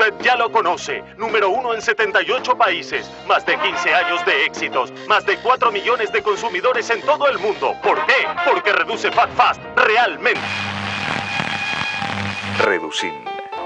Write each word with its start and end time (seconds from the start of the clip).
Usted 0.00 0.14
ya 0.22 0.34
lo 0.34 0.50
conoce. 0.50 1.04
Número 1.18 1.50
uno 1.50 1.74
en 1.74 1.82
78 1.82 2.56
países. 2.56 3.10
Más 3.26 3.44
de 3.44 3.58
15 3.58 3.94
años 3.94 4.24
de 4.24 4.46
éxitos. 4.46 4.90
Más 5.06 5.26
de 5.26 5.36
4 5.36 5.70
millones 5.70 6.10
de 6.10 6.22
consumidores 6.22 6.88
en 6.88 7.02
todo 7.02 7.28
el 7.28 7.38
mundo. 7.38 7.74
¿Por 7.82 8.06
qué? 8.06 8.26
Porque 8.50 8.72
reduce 8.72 9.12
Fat 9.12 9.28
Fast 9.32 9.60
realmente. 9.76 10.40
Reducin. 12.64 13.12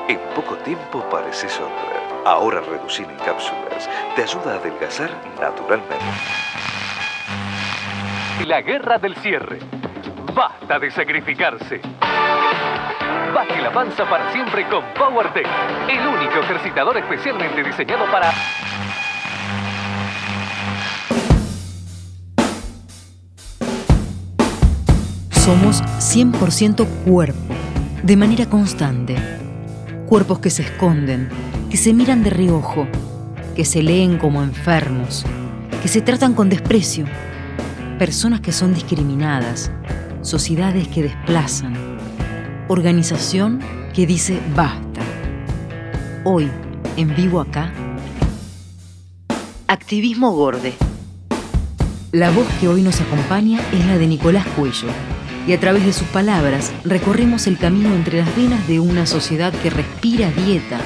En 0.09 0.19
poco 0.35 0.57
tiempo 0.57 1.09
pareces 1.09 1.55
otra. 1.61 2.25
Ahora 2.25 2.61
Reducin 2.63 3.09
en 3.09 3.17
cápsulas 3.19 3.89
te 4.17 4.25
ayuda 4.25 4.55
a 4.55 4.57
adelgazar 4.57 5.11
naturalmente. 5.41 6.05
La 8.45 8.61
guerra 8.61 8.99
del 8.99 9.15
cierre. 9.19 9.61
Basta 10.35 10.81
de 10.81 10.91
sacrificarse. 10.91 11.81
Baje 13.35 13.61
la 13.61 13.73
panza 13.73 14.09
para 14.09 14.33
siempre 14.33 14.65
con 14.69 14.85
PowerTech, 14.95 15.45
el 15.89 16.07
único 16.07 16.39
ejercitador 16.39 16.97
especialmente 16.99 17.65
diseñado 17.65 18.05
para... 18.13 18.33
Somos 25.33 25.83
100% 25.83 26.87
cuerpo, 27.05 27.55
de 28.05 28.17
manera 28.17 28.47
constante. 28.47 29.17
Cuerpos 30.07 30.39
que 30.39 30.51
se 30.51 30.63
esconden, 30.63 31.29
que 31.71 31.77
se 31.77 31.93
miran 31.93 32.23
de 32.23 32.31
reojo, 32.31 32.87
que 33.57 33.65
se 33.65 33.83
leen 33.83 34.17
como 34.17 34.45
enfermos, 34.45 35.27
que 35.83 35.89
se 35.89 36.03
tratan 36.03 36.35
con 36.35 36.49
desprecio. 36.49 37.05
Personas 37.99 38.41
que 38.41 38.53
son 38.53 38.75
discriminadas, 38.75 39.73
sociedades 40.23 40.87
que 40.87 41.03
desplazan, 41.03 41.94
organización 42.69 43.61
que 43.93 44.07
dice 44.07 44.41
basta. 44.55 45.01
Hoy, 46.25 46.51
en 46.97 47.15
vivo 47.15 47.41
acá, 47.41 47.73
Activismo 49.67 50.33
Gorde. 50.33 50.75
La 52.13 52.31
voz 52.31 52.47
que 52.61 52.69
hoy 52.69 52.83
nos 52.83 53.01
acompaña 53.01 53.61
es 53.73 53.85
la 53.87 53.99
de 53.99 54.07
Nicolás 54.07 54.47
Cuello, 54.57 54.89
y 55.47 55.53
a 55.53 55.61
través 55.61 55.85
de 55.85 55.93
sus 55.93 56.07
palabras 56.09 56.73
recorremos 56.85 57.47
el 57.47 57.59
camino 57.59 57.95
entre 57.95 58.19
las 58.19 58.37
venas 58.37 58.67
de 58.67 58.81
una 58.81 59.05
sociedad 59.05 59.53
que 59.63 59.71
respira 59.71 60.31
dieta 60.31 60.79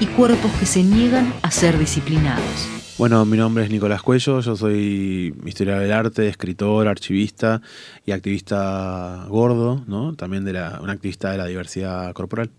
y 0.00 0.06
cuerpos 0.06 0.50
que 0.58 0.66
se 0.66 0.82
niegan 0.82 1.32
a 1.42 1.50
ser 1.50 1.78
disciplinados. 1.78 2.81
Bueno, 3.02 3.24
mi 3.24 3.36
nombre 3.36 3.64
es 3.64 3.70
Nicolás 3.70 4.00
Cuello, 4.00 4.38
yo 4.38 4.54
soy 4.54 5.34
historiador 5.44 5.82
del 5.82 5.90
arte, 5.90 6.28
escritor, 6.28 6.86
archivista 6.86 7.60
y 8.06 8.12
activista 8.12 9.26
gordo, 9.28 9.82
¿no? 9.88 10.14
También 10.14 10.44
de 10.44 10.52
la, 10.52 10.78
un 10.80 10.88
activista 10.88 11.32
de 11.32 11.38
la 11.38 11.46
diversidad 11.46 12.12
corporal. 12.12 12.50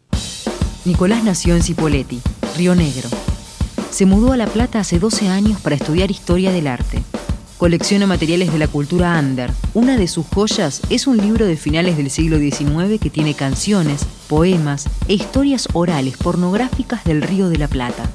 Nicolás 0.84 1.24
nació 1.24 1.56
en 1.56 1.64
Cipolletti, 1.64 2.20
Río 2.58 2.76
Negro. 2.76 3.08
Se 3.90 4.06
mudó 4.06 4.34
a 4.34 4.36
La 4.36 4.48
Plata 4.48 4.82
hace 4.82 5.00
12 5.00 5.30
años 5.30 5.62
para 5.62 5.78
estudiar 5.78 6.12
historia 6.12 6.52
del 6.52 6.68
arte. 6.68 7.02
Colecciona 7.58 8.06
materiales 8.06 8.52
de 8.52 8.60
la 8.60 8.68
cultura 8.68 9.18
under. 9.18 9.50
Una 9.74 9.96
de 9.96 10.10
sus 10.10 10.26
joyas 10.26 10.82
es 10.90 11.08
un 11.08 11.16
libro 11.16 11.46
de 11.46 11.56
finales 11.56 11.96
del 11.96 12.10
siglo 12.10 12.38
XIX 12.38 13.00
que 13.02 13.10
tiene 13.10 13.34
canciones, 13.34 14.06
poemas 14.28 14.90
e 15.08 15.14
historias 15.14 15.70
orales 15.72 16.18
pornográficas 16.18 17.06
del 17.06 17.22
Río 17.22 17.48
de 17.48 17.60
la 17.60 17.70
Plata. 17.70 18.12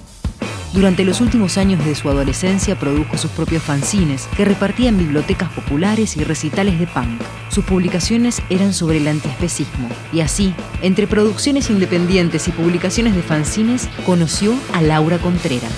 Durante 0.74 1.02
los 1.02 1.22
últimos 1.22 1.56
años 1.56 1.82
de 1.86 1.94
su 1.94 2.10
adolescencia 2.10 2.78
produjo 2.78 3.16
sus 3.16 3.30
propios 3.30 3.62
fanzines 3.62 4.28
que 4.36 4.44
repartía 4.44 4.90
en 4.90 4.98
bibliotecas 4.98 5.50
populares 5.50 6.16
y 6.18 6.24
recitales 6.24 6.78
de 6.78 6.86
punk. 6.86 7.22
Sus 7.48 7.64
publicaciones 7.64 8.42
eran 8.50 8.74
sobre 8.74 8.98
el 8.98 9.08
antiespecismo 9.08 9.88
y 10.12 10.20
así, 10.20 10.52
entre 10.82 11.06
producciones 11.06 11.70
independientes 11.70 12.48
y 12.48 12.52
publicaciones 12.52 13.16
de 13.16 13.22
fanzines, 13.22 13.88
conoció 14.04 14.54
a 14.74 14.82
Laura 14.82 15.16
Contreras. 15.18 15.72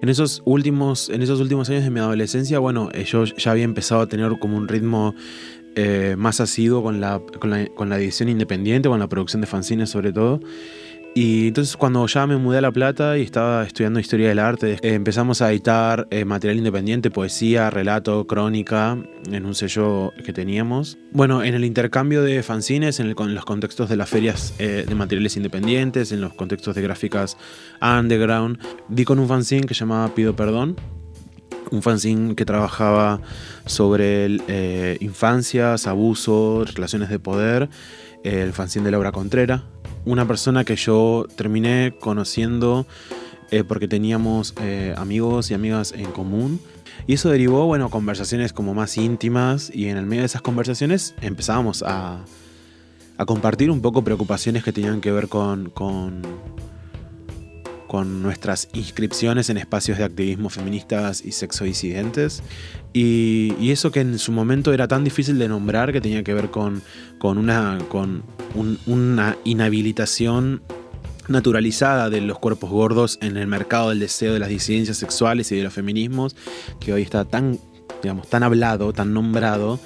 En 0.00 0.08
esos 0.08 0.42
últimos, 0.44 1.08
en 1.10 1.22
esos 1.22 1.40
últimos 1.40 1.68
años 1.70 1.82
de 1.82 1.90
mi 1.90 1.98
adolescencia, 1.98 2.60
bueno, 2.60 2.88
eh, 2.92 3.04
yo 3.04 3.24
ya 3.24 3.50
había 3.50 3.64
empezado 3.64 4.00
a 4.00 4.06
tener 4.06 4.38
como 4.38 4.56
un 4.56 4.68
ritmo 4.68 5.14
eh, 5.74 6.14
más 6.16 6.40
asiduo 6.40 6.82
con 6.82 7.00
la, 7.00 7.20
con, 7.40 7.50
la, 7.50 7.66
con 7.66 7.88
la 7.88 7.98
edición 7.98 8.28
independiente, 8.28 8.88
con 8.88 9.00
la 9.00 9.08
producción 9.08 9.40
de 9.40 9.48
fanzines 9.48 9.90
sobre 9.90 10.12
todo. 10.12 10.40
Y 11.14 11.48
entonces 11.48 11.76
cuando 11.76 12.06
ya 12.06 12.26
me 12.26 12.38
mudé 12.38 12.58
a 12.58 12.60
La 12.62 12.72
Plata 12.72 13.18
y 13.18 13.22
estaba 13.22 13.64
estudiando 13.64 14.00
historia 14.00 14.28
del 14.28 14.38
arte, 14.38 14.78
eh, 14.80 14.94
empezamos 14.94 15.42
a 15.42 15.52
editar 15.52 16.08
eh, 16.10 16.24
material 16.24 16.56
independiente, 16.56 17.10
poesía, 17.10 17.68
relato, 17.68 18.26
crónica, 18.26 18.96
en 19.30 19.44
un 19.44 19.54
sello 19.54 20.14
que 20.24 20.32
teníamos. 20.32 20.96
Bueno, 21.10 21.44
en 21.44 21.52
el 21.52 21.66
intercambio 21.66 22.22
de 22.22 22.42
fanzines, 22.42 22.98
en, 22.98 23.12
los 23.14 23.44
contextos 23.44 23.90
de 23.90 23.96
las 23.96 24.08
ferias 24.08 24.54
eh, 24.58 24.86
de 24.88 24.94
materiales 24.94 25.36
independientes, 25.36 26.12
en 26.12 26.22
los 26.22 26.32
contextos 26.32 26.74
de 26.74 26.80
gráficas 26.80 27.36
underground, 27.82 28.58
di 28.88 29.04
con 29.04 29.18
un 29.18 29.28
fanzine 29.28 29.66
que 29.66 29.74
llamaba 29.74 30.14
Pido 30.14 30.34
Perdón, 30.34 30.76
un 31.70 31.82
fanzine 31.82 32.34
que 32.34 32.46
trabajaba 32.46 33.20
sobre 33.66 34.38
infancias, 35.00 35.86
abusos, 35.86 36.74
relaciones 36.74 37.10
de 37.10 37.18
poder, 37.18 37.68
el 38.24 38.52
fanzine 38.52 38.86
de 38.86 38.90
Laura 38.92 39.12
Contrera, 39.12 39.64
una 40.04 40.26
persona 40.26 40.64
que 40.64 40.76
yo 40.76 41.26
terminé 41.36 41.94
conociendo 42.00 42.86
eh, 43.52 43.64
porque 43.64 43.86
teníamos 43.86 44.54
eh, 44.62 44.94
amigos 44.96 45.50
y 45.50 45.54
amigas 45.54 45.92
en 45.92 46.10
común. 46.10 46.58
Y 47.06 47.14
eso 47.14 47.28
derivó, 47.28 47.66
bueno, 47.66 47.90
conversaciones 47.90 48.54
como 48.54 48.72
más 48.72 48.96
íntimas 48.96 49.70
y 49.74 49.88
en 49.88 49.98
el 49.98 50.06
medio 50.06 50.22
de 50.22 50.26
esas 50.26 50.40
conversaciones 50.40 51.14
empezábamos 51.20 51.84
a, 51.86 52.24
compartir 53.26 53.70
un 53.70 53.80
poco 53.82 54.02
preocupaciones 54.02 54.64
que 54.64 54.72
tenían 54.72 55.00
que 55.00 55.12
ver 55.12 55.28
con, 55.28 55.70
con 57.92 58.22
nuestras 58.22 58.70
inscripciones 58.72 59.50
en 59.50 59.58
espacios 59.58 59.98
de 59.98 60.04
activismo 60.04 60.48
feministas 60.48 61.22
y 61.22 61.32
sexodisidentes. 61.32 62.42
Y, 62.94 63.52
y 63.60 63.70
eso 63.70 63.92
que 63.92 64.00
en 64.00 64.18
su 64.18 64.32
momento 64.32 64.72
era 64.72 64.88
tan 64.88 65.04
difícil 65.04 65.38
de 65.38 65.46
nombrar 65.46 65.92
que 65.92 66.00
tenía 66.00 66.22
que 66.22 66.32
ver 66.32 66.48
con, 66.48 66.82
una, 67.20 67.76
con 67.90 68.22
inhabilitación 69.44 70.62
naturalizada 71.28 72.08
de 72.08 72.22
los 72.22 72.38
cuerpos 72.38 72.70
gordos 72.70 73.18
en 73.20 73.36
el 73.36 73.46
mercado 73.46 73.90
del 73.90 74.00
deseo 74.00 74.32
de 74.32 74.38
las 74.38 74.48
disidencias 74.48 74.96
sexuales 74.96 75.52
y 75.52 75.56
de 75.56 75.64
los 75.64 75.74
feminismos, 75.74 76.34
que 76.80 76.94
hoy 76.94 77.02
está 77.02 77.26
tan, 77.26 77.58
digamos, 78.02 78.26
tan 78.26 78.42
hablado, 78.42 78.94
tan 78.94 79.12
nombrado. 79.12 79.78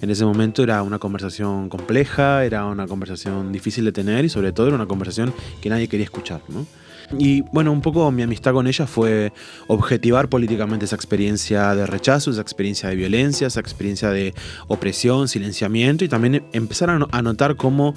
En 0.00 0.08
ese 0.08 0.24
momento 0.24 0.62
era 0.62 0.82
una 0.82 0.98
conversación 0.98 1.68
compleja, 1.68 2.46
era 2.46 2.64
una 2.64 2.86
conversación 2.86 3.52
difícil 3.52 3.84
de 3.84 3.92
tener 3.92 4.24
y 4.24 4.30
sobre 4.30 4.52
todo 4.52 4.68
era 4.68 4.76
una 4.76 4.86
conversación 4.86 5.34
que 5.60 5.68
nadie 5.68 5.86
quería 5.86 6.04
escuchar. 6.04 6.40
Y 7.18 7.42
bueno, 7.52 7.72
un 7.72 7.82
poco 7.82 8.10
mi 8.10 8.22
amistad 8.22 8.52
con 8.52 8.66
ella 8.66 8.86
fue 8.86 9.32
objetivar 9.66 10.28
políticamente 10.28 10.86
esa 10.86 10.96
experiencia 10.96 11.74
de 11.74 11.86
rechazo, 11.86 12.30
esa 12.30 12.40
experiencia 12.40 12.88
de 12.88 12.96
violencia, 12.96 13.46
esa 13.46 13.60
experiencia 13.60 14.10
de 14.10 14.34
opresión, 14.68 15.28
silenciamiento 15.28 16.04
y 16.04 16.08
también 16.08 16.44
empezar 16.52 16.90
a 16.90 17.22
notar 17.22 17.56
cómo 17.56 17.94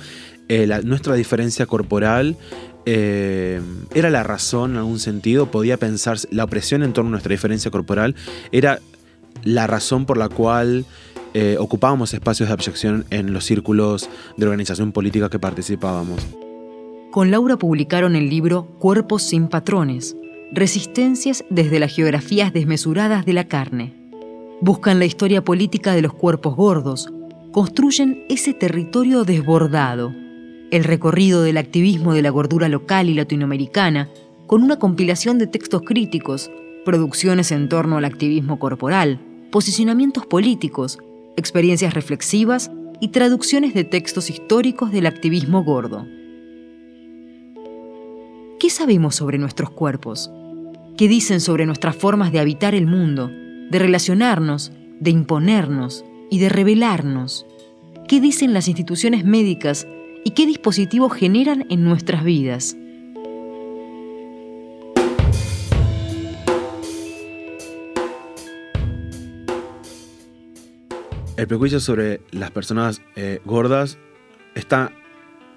eh, 0.47 0.67
nuestra 0.83 1.15
diferencia 1.15 1.65
corporal 1.65 2.37
eh, 2.85 3.61
era 3.95 4.09
la 4.11 4.21
razón 4.21 4.71
en 4.71 4.77
algún 4.77 4.99
sentido, 4.99 5.49
podía 5.49 5.77
pensar, 5.77 6.17
la 6.29 6.43
opresión 6.43 6.83
en 6.83 6.93
torno 6.93 7.09
a 7.09 7.11
nuestra 7.11 7.31
diferencia 7.31 7.71
corporal 7.71 8.15
era 8.51 8.79
la 9.43 9.65
razón 9.65 10.05
por 10.05 10.17
la 10.17 10.29
cual 10.29 10.85
eh, 11.33 11.57
ocupábamos 11.59 12.13
espacios 12.13 12.49
de 12.49 12.53
abyección 12.53 13.05
en 13.09 13.33
los 13.33 13.45
círculos 13.45 14.07
de 14.37 14.45
organización 14.45 14.91
política 14.91 15.29
que 15.29 15.39
participábamos. 15.39 16.44
Con 17.15 17.31
Laura 17.31 17.55
publicaron 17.55 18.17
el 18.17 18.29
libro 18.29 18.65
Cuerpos 18.77 19.23
sin 19.23 19.47
patrones, 19.47 20.17
Resistencias 20.51 21.45
desde 21.49 21.79
las 21.79 21.95
geografías 21.95 22.51
desmesuradas 22.51 23.25
de 23.25 23.31
la 23.31 23.47
carne. 23.47 23.93
Buscan 24.59 24.99
la 24.99 25.05
historia 25.05 25.41
política 25.41 25.93
de 25.93 26.01
los 26.01 26.13
cuerpos 26.13 26.57
gordos, 26.57 27.09
construyen 27.53 28.25
ese 28.27 28.53
territorio 28.53 29.23
desbordado, 29.23 30.11
el 30.71 30.83
recorrido 30.83 31.41
del 31.41 31.55
activismo 31.55 32.13
de 32.13 32.21
la 32.21 32.31
gordura 32.31 32.67
local 32.67 33.09
y 33.09 33.13
latinoamericana, 33.13 34.09
con 34.45 34.61
una 34.61 34.77
compilación 34.77 35.37
de 35.37 35.47
textos 35.47 35.83
críticos, 35.83 36.51
producciones 36.83 37.53
en 37.53 37.69
torno 37.69 37.95
al 37.95 38.03
activismo 38.03 38.59
corporal, 38.59 39.21
posicionamientos 39.53 40.25
políticos, 40.25 40.99
experiencias 41.37 41.93
reflexivas 41.93 42.71
y 42.99 43.07
traducciones 43.07 43.73
de 43.73 43.85
textos 43.85 44.29
históricos 44.29 44.91
del 44.91 45.05
activismo 45.05 45.63
gordo. 45.63 46.05
¿Qué 48.57 48.69
sabemos 48.69 49.15
sobre 49.15 49.37
nuestros 49.37 49.69
cuerpos? 49.69 50.31
¿Qué 50.97 51.09
dicen 51.09 51.41
sobre 51.41 51.65
nuestras 51.65 51.93
formas 51.93 52.31
de 52.31 52.39
habitar 52.39 52.73
el 52.73 52.87
mundo, 52.87 53.27
de 53.27 53.79
relacionarnos, 53.79 54.71
de 55.01 55.11
imponernos 55.11 56.05
y 56.31 56.39
de 56.39 56.47
revelarnos? 56.47 57.45
¿Qué 58.07 58.21
dicen 58.21 58.53
las 58.53 58.69
instituciones 58.69 59.25
médicas 59.25 59.85
y 60.23 60.31
qué 60.31 60.45
dispositivos 60.45 61.11
generan 61.13 61.65
en 61.69 61.83
nuestras 61.83 62.23
vidas? 62.23 62.77
El 71.35 71.47
prejuicio 71.47 71.81
sobre 71.81 72.21
las 72.31 72.51
personas 72.51 73.01
eh, 73.17 73.41
gordas 73.43 73.97
está 74.55 74.93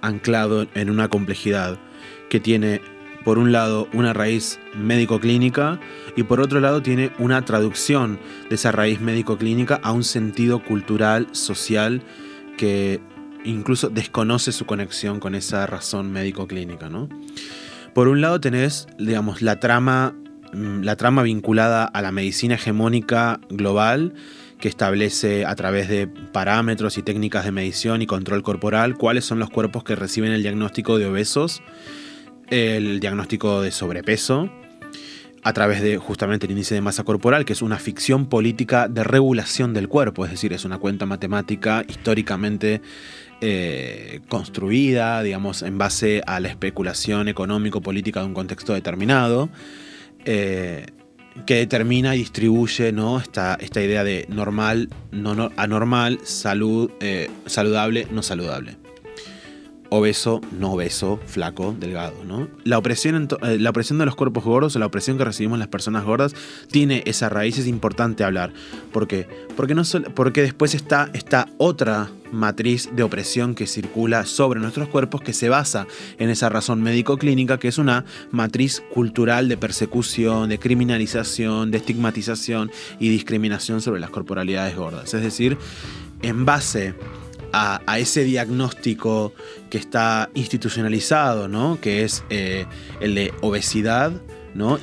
anclado 0.03 0.67
en 0.75 0.91
una 0.91 1.09
complejidad 1.09 1.79
que 2.29 2.41
tiene, 2.41 2.81
por 3.25 3.39
un 3.39 3.53
lado, 3.53 3.89
una 3.93 4.13
raíz 4.13 4.59
médico-clínica 4.77 5.81
y 6.17 6.23
por 6.25 6.41
otro 6.41 6.61
lado 6.61 6.83
tiene 6.83 7.11
una 7.19 7.45
traducción 7.45 8.19
de 8.49 8.57
esa 8.57 8.73
raíz 8.73 9.01
médico-clínica 9.01 9.81
a 9.83 9.93
un 9.93 10.05
sentido 10.05 10.63
cultural, 10.63 11.29
social, 11.33 12.03
que 12.57 13.01
incluso 13.45 13.89
desconoce 13.89 14.53
su 14.53 14.67
conexión 14.67 15.21
con 15.21 15.35
esa 15.35 15.67
razón 15.67 16.13
médico-clínica. 16.13 16.89
¿no? 16.89 17.09
Por 17.95 18.09
un 18.09 18.21
lado 18.21 18.41
tenés, 18.41 18.87
digamos, 18.99 19.43
la 19.43 19.61
trama, 19.61 20.15
mm, 20.53 20.83
la 20.83 20.97
trama 20.97 21.23
vinculada 21.23 21.85
a 21.85 22.03
la 22.03 22.13
medicina 22.13 22.55
hegemónica 22.57 23.41
global, 23.49 24.15
que 24.59 24.69
establece 24.69 25.47
a 25.47 25.55
través 25.55 25.89
de 25.89 26.09
parámetros 26.09 26.99
y 26.99 27.03
técnicas 27.03 27.45
de 27.45 27.53
medición 27.53 28.03
y 28.03 28.07
control 28.07 28.43
corporal 28.43 28.97
cuáles 28.97 29.25
son 29.25 29.39
los 29.39 29.51
cuerpos 29.51 29.85
que 29.85 29.95
reciben 29.95 30.33
el 30.33 30.43
diagnóstico 30.43 30.99
de 30.99 31.07
obesos, 31.07 31.63
el 32.51 33.01
diagnóstico 33.01 33.63
de 33.63 33.71
sobrepeso, 33.71 34.51
a 35.43 35.53
través 35.53 35.81
de 35.81 35.97
justamente 35.97 36.47
el 36.47 36.53
índice 36.53 36.75
de 36.75 36.81
masa 36.81 37.05
corporal, 37.05 37.45
que 37.45 37.53
es 37.53 37.63
una 37.63 37.79
ficción 37.79 38.27
política 38.27 38.89
de 38.89 39.05
regulación 39.05 39.73
del 39.73 39.89
cuerpo, 39.89 40.25
es 40.25 40.31
decir, 40.31 40.53
es 40.53 40.65
una 40.65 40.79
cuenta 40.79 41.07
matemática 41.07 41.85
históricamente 41.89 42.83
eh, 43.41 44.21
construida, 44.29 45.23
digamos, 45.23 45.63
en 45.63 45.79
base 45.79 46.23
a 46.27 46.41
la 46.41 46.49
especulación 46.49 47.29
económico-política 47.29 48.21
de 48.21 48.27
un 48.27 48.35
contexto 48.35 48.75
determinado. 48.75 49.49
Eh, 50.25 50.87
que 51.47 51.55
determina 51.55 52.17
y 52.17 52.19
distribuye 52.19 52.91
¿no? 52.91 53.21
esta, 53.21 53.55
esta 53.61 53.81
idea 53.81 54.03
de 54.03 54.27
normal, 54.29 54.89
no, 55.13 55.53
anormal, 55.57 56.19
salud, 56.25 56.91
eh, 57.01 57.31
saludable, 57.47 58.09
no 58.11 58.23
saludable. 58.23 58.77
Obeso, 59.91 60.41
no 60.53 60.73
obeso, 60.73 61.19
flaco, 61.27 61.75
delgado. 61.79 62.25
¿no? 62.25 62.49
La, 62.65 62.77
opresión 62.79 63.29
eh, 63.43 63.59
la 63.59 63.71
opresión 63.71 63.99
de 63.99 64.05
los 64.05 64.15
cuerpos 64.15 64.45
gordos 64.45 64.77
o 64.77 64.79
la 64.79 64.87
opresión 64.87 65.17
que 65.17 65.25
recibimos 65.25 65.59
las 65.59 65.69
personas 65.69 66.05
gordas 66.05 66.35
tiene 66.71 67.03
esa 67.07 67.29
raíz, 67.29 67.59
es 67.59 67.67
importante 67.67 68.23
hablar. 68.23 68.53
¿Por 68.93 69.09
qué? 69.09 69.27
Porque, 69.57 69.75
no 69.75 69.83
porque 70.15 70.43
después 70.43 70.75
está 70.75 71.09
esta 71.15 71.49
otra 71.57 72.11
matriz 72.33 72.91
de 72.93 73.03
opresión 73.03 73.55
que 73.55 73.67
circula 73.67 74.27
sobre 74.27 74.61
nuestros 74.61 74.89
cuerpos 74.89 75.23
que 75.23 75.33
se 75.33 75.49
basa 75.49 75.87
en 76.19 76.31
esa 76.31 76.49
razón 76.49 76.83
médico-clínica, 76.83 77.59
que 77.59 77.69
es 77.69 77.79
una 77.79 78.05
matriz 78.31 78.83
cultural 78.93 79.49
de 79.49 79.57
persecución, 79.57 80.49
de 80.49 80.59
criminalización, 80.59 81.71
de 81.71 81.79
estigmatización 81.79 82.71
y 82.99 83.09
discriminación 83.09 83.81
sobre 83.81 84.01
las 84.01 84.11
corporalidades 84.11 84.77
gordas. 84.77 85.15
Es 85.15 85.23
decir, 85.23 85.57
en 86.23 86.45
base 86.45 86.95
a, 87.53 87.81
ese 87.99 88.25
diagnóstico 88.25 89.33
que 89.71 89.79
está 89.79 90.31
institucionalizado, 90.35 91.49
¿no? 91.49 91.81
que 91.81 92.05
es 92.05 92.25
eh, 92.31 92.67
el 93.01 93.15
de 93.15 93.35
obesidad, 93.41 94.13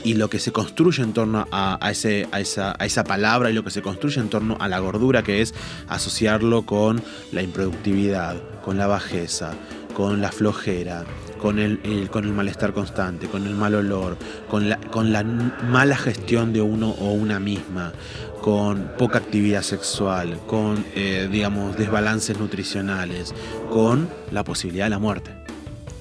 y 0.04 0.14
lo 0.14 0.30
que 0.30 0.40
se 0.40 0.52
construye 0.54 1.04
en 1.04 1.12
torno 1.12 1.48
a, 1.52 1.78
a, 1.86 1.92
esa, 1.92 2.78
a, 2.80 2.86
esa, 2.86 3.04
palabra 3.04 3.50
y 3.50 3.54
lo 3.54 3.64
que 3.64 3.72
se 3.72 3.82
construye 3.82 4.22
en 4.22 4.30
torno 4.30 4.56
a 4.60 4.70
la 4.70 4.80
gordura, 4.80 5.22
que 5.22 5.42
es 5.42 5.54
asociarlo 5.90 6.66
con 6.66 7.04
la 7.34 7.42
improductividad, 7.42 8.42
con 8.64 8.78
la 8.78 8.88
bajeza, 8.88 9.54
con 9.94 10.22
la 10.22 10.32
flojera, 10.32 11.04
con 11.46 11.60
el, 11.60 12.10
con 12.10 12.26
el 12.26 12.34
malestar 12.34 12.74
constante, 12.74 13.28
con 13.28 13.46
el 13.46 13.54
mal 13.54 13.76
olor, 13.76 14.18
con 14.50 14.68
la, 14.68 14.78
con 14.80 15.14
la 15.14 15.24
mala 15.24 15.96
gestión 15.96 16.54
de 16.54 16.62
uno 16.62 16.90
o 16.90 17.12
una 17.12 17.40
misma, 17.40 17.94
con 18.42 18.90
poca 18.98 19.20
actividad 19.20 19.62
sexual, 19.62 20.40
con, 20.48 20.84
eh, 20.96 21.30
digamos, 21.32 21.78
desbalances 21.78 22.40
nutricionales, 22.40 23.36
con 23.70 24.10
la 24.32 24.44
posibilidad 24.44 24.88
de 24.88 24.90
la 24.90 24.98
muerte. 24.98 25.36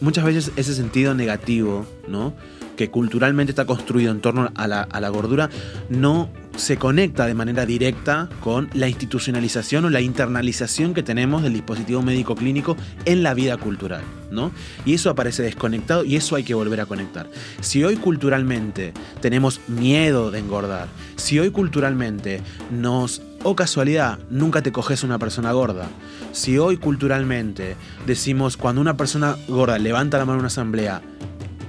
Muchas 0.00 0.24
veces 0.24 0.50
ese 0.56 0.74
sentido 0.74 1.14
negativo, 1.14 1.84
¿no? 2.08 2.32
que 2.74 2.90
culturalmente 2.90 3.52
está 3.52 3.66
construido 3.66 4.10
en 4.12 4.20
torno 4.20 4.50
a 4.54 4.66
la, 4.66 5.08
gordura 5.08 5.50
no 5.88 6.28
se 6.56 6.76
conecta 6.76 7.26
de 7.26 7.34
manera 7.34 7.66
directa 7.66 8.28
con 8.40 8.68
la 8.74 8.88
institucionalización 8.88 9.84
o 9.84 9.90
la 9.90 10.00
internalización 10.00 10.94
que 10.94 11.02
tenemos 11.02 11.42
del 11.42 11.52
dispositivo 11.52 12.02
médico 12.02 12.34
clínico 12.34 12.76
en 13.04 13.22
la 13.22 13.34
vida 13.34 13.56
cultural, 13.56 14.02
Y 14.84 14.94
eso 14.94 15.10
aparece 15.10 15.42
desconectado 15.42 16.04
y 16.04 16.16
eso 16.16 16.36
hay 16.36 16.44
que 16.44 16.54
volver 16.54 16.80
a 16.80 16.86
conectar. 16.86 17.30
Si 17.60 17.84
hoy 17.84 17.96
culturalmente 17.96 18.92
tenemos 19.20 19.60
miedo 19.68 20.30
de 20.30 20.38
engordar, 20.40 20.88
si 21.16 21.38
hoy 21.38 21.50
culturalmente 21.50 22.42
nos 22.70 23.22
o 23.42 23.54
casualidad, 23.54 24.18
nunca 24.30 24.62
te 24.62 24.72
coges 24.72 25.04
una 25.04 25.18
persona 25.18 25.52
gorda. 25.52 25.88
Si 26.32 26.58
hoy 26.58 26.78
culturalmente 26.78 27.76
decimos 28.06 28.56
cuando 28.56 28.80
una 28.80 28.96
persona 28.96 29.36
gorda 29.48 29.78
levanta 29.78 30.18
la 30.18 30.24
mano 30.24 30.36
en 30.36 30.40
una 30.40 30.46
asamblea, 30.48 31.02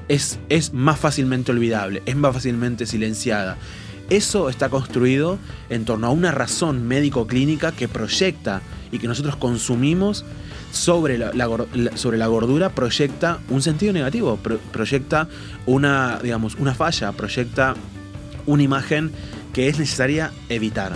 es, 0.07 0.73
más 0.73 0.99
fácilmente 0.99 1.51
olvidable, 1.51 2.01
es 2.05 2.15
más 2.15 2.33
fácilmente 2.33 2.85
silenciada. 2.85 3.57
Eso 4.09 4.49
está 4.49 4.69
construido 4.69 5.39
en 5.69 5.85
torno 5.85 6.07
a 6.07 6.09
una 6.11 6.31
razón 6.31 6.87
médico-clínica 6.87 7.71
que 7.71 7.87
proyecta 7.87 8.61
y 8.91 8.99
que 8.99 9.07
nosotros 9.07 9.35
consumimos 9.35 10.25
sobre 10.71 11.17
la, 11.17 11.31
sobre 11.95 12.17
la 12.17 12.27
gordura, 12.27 12.69
proyecta 12.69 13.39
un 13.49 13.61
sentido 13.61 13.93
negativo, 13.93 14.37
proyecta 14.71 15.27
una, 15.65 16.19
digamos, 16.21 16.55
una 16.55 16.75
falla, 16.75 17.13
proyecta 17.13 17.75
una 18.45 18.61
imagen 18.61 19.11
que 19.53 19.69
es 19.69 19.79
necesaria 19.79 20.31
evitar. 20.49 20.91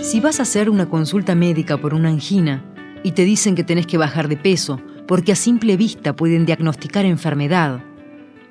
Si 0.00 0.20
vas 0.20 0.38
a 0.38 0.44
hacer 0.44 0.70
una 0.70 0.88
consulta 0.88 1.34
médica 1.34 1.76
por 1.76 1.92
una 1.92 2.08
angina 2.08 2.64
y 3.02 3.12
te 3.12 3.24
dicen 3.24 3.54
que 3.54 3.64
tenés 3.64 3.86
que 3.86 3.98
bajar 3.98 4.28
de 4.28 4.36
peso, 4.36 4.80
porque 5.06 5.32
a 5.32 5.36
simple 5.36 5.76
vista 5.76 6.14
pueden 6.14 6.46
diagnosticar 6.46 7.04
enfermedad. 7.04 7.82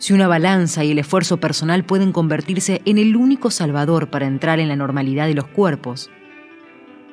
Si 0.03 0.11
una 0.11 0.27
balanza 0.27 0.83
y 0.83 0.91
el 0.91 0.99
esfuerzo 0.99 1.37
personal 1.37 1.85
pueden 1.85 2.11
convertirse 2.11 2.81
en 2.83 2.97
el 2.97 3.15
único 3.15 3.49
salvador 3.49 4.09
para 4.09 4.27
entrar 4.27 4.59
en 4.59 4.67
la 4.67 4.75
normalidad 4.75 5.27
de 5.27 5.33
los 5.33 5.47
cuerpos. 5.47 6.09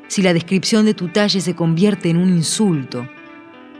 Si 0.08 0.22
la 0.22 0.34
descripción 0.34 0.84
de 0.86 0.94
tu 0.94 1.06
talle 1.06 1.40
se 1.40 1.54
convierte 1.54 2.10
en 2.10 2.16
un 2.16 2.30
insulto, 2.30 3.08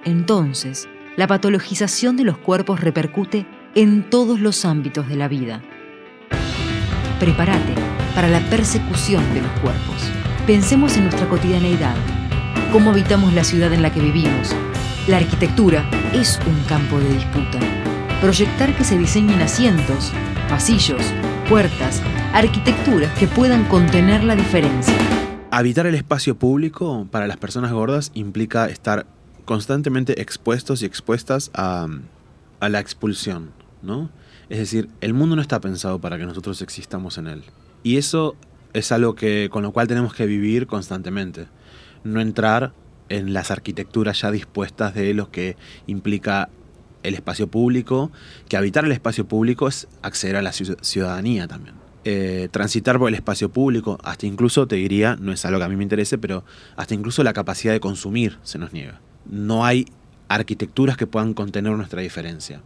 entonces 0.05 0.89
la 1.17 1.27
patologización 1.27 2.17
de 2.17 2.23
los 2.23 2.39
cuerpos 2.39 2.81
repercute 2.83 3.47
en 3.75 4.09
todos 4.09 4.39
los 4.39 4.65
ámbitos 4.65 5.09
de 5.09 5.17
la 5.17 5.27
vida. 5.27 5.61
Prepárate 7.19 7.75
para 8.15 8.29
la 8.29 8.39
persecución 8.49 9.25
de 9.35 9.43
los 9.43 9.51
cuerpos. 9.59 10.09
Pensemos 10.47 10.97
en 10.97 11.07
nuestra 11.07 11.29
cotidianeidad, 11.29 11.97
cómo 12.71 12.93
habitamos 12.93 13.33
la 13.33 13.43
ciudad 13.43 13.73
en 13.73 13.83
la 13.83 13.93
que 13.93 13.99
vivimos, 13.99 14.55
la 15.09 15.17
arquitectura 15.17 15.85
es 16.13 16.39
un 16.47 16.63
campo 16.69 17.01
de 17.01 17.13
disputa. 17.13 17.80
Proyectar 18.21 18.77
que 18.77 18.85
se 18.85 18.99
diseñen 18.99 19.41
asientos, 19.41 20.13
pasillos, 20.47 21.01
puertas, 21.49 22.03
arquitecturas 22.35 23.19
que 23.19 23.27
puedan 23.27 23.65
contener 23.65 24.25
la 24.25 24.37
diferencia. 24.37 24.95
Habitar 25.51 25.87
el 25.87 25.95
espacio 25.95 26.37
público 26.37 27.09
para 27.11 27.27
las 27.27 27.39
personas 27.39 27.73
gordas 27.73 28.11
implica 28.13 28.67
estar 28.67 29.07
constantemente 29.47 30.21
expuestos 30.21 30.83
y 30.83 30.85
expuestas 30.85 31.51
a, 31.55 31.89
la 32.61 32.79
expulsión, 32.79 33.53
¿no? 33.81 34.11
Es 34.51 34.59
decir, 34.59 34.91
el 35.01 35.15
mundo 35.15 35.35
no 35.35 35.41
está 35.41 35.59
pensado 35.63 35.99
para 35.99 36.19
que 36.19 36.27
nosotros 36.27 36.61
existamos 36.61 37.17
en 37.17 37.27
él. 37.27 37.45
Y 37.83 37.97
eso 37.97 38.37
es 38.75 38.93
algo 38.93 39.15
que, 39.15 39.49
con 39.51 39.63
lo 39.63 39.73
cual 39.73 39.89
tenemos 39.89 40.13
que 40.13 40.27
vivir 40.27 40.67
constantemente. 40.67 41.47
No 42.05 42.21
entrar 42.21 42.75
en 43.09 43.33
las 43.33 43.51
arquitecturas 43.51 44.21
ya 44.21 44.31
dispuestas 44.31 44.95
de 44.95 45.15
lo 45.15 45.31
que 45.31 45.57
implica 45.87 46.51
el 47.03 47.15
espacio 47.15 47.49
público, 47.49 48.11
que 48.49 48.57
habitar 48.57 48.85
el 48.85 48.93
espacio 48.93 49.27
público 49.27 49.69
es 49.69 49.89
acceder 50.03 50.37
a 50.37 50.43
la 50.43 50.53
ciudadanía 50.53 51.49
también. 51.49 51.77
Eh, 52.05 52.49
transitar 52.51 52.99
por 52.99 53.09
el 53.09 53.15
espacio 53.15 53.51
público, 53.51 53.99
hasta 54.03 54.27
incluso 54.27 54.67
te 54.67 54.77
diría, 54.77 55.17
no 55.21 55.33
es 55.33 55.45
algo 55.45 55.59
que 55.59 55.65
a 55.65 55.69
mí 55.69 55.77
me 55.77 55.83
interese, 55.83 56.17
pero 56.19 56.45
hasta 56.77 56.95
incluso 56.95 57.23
la 57.23 57.33
capacidad 57.33 57.73
de 57.73 57.81
consumir 57.81 58.39
se 58.43 58.59
nos 58.59 58.73
niega. 58.73 59.01
No 59.27 59.65
hay 59.65 59.87
arquitecturas 60.29 60.97
que 60.97 61.07
puedan 61.07 61.35
contener 61.35 61.73
nuestra 61.73 62.01
diferencia. 62.01 62.63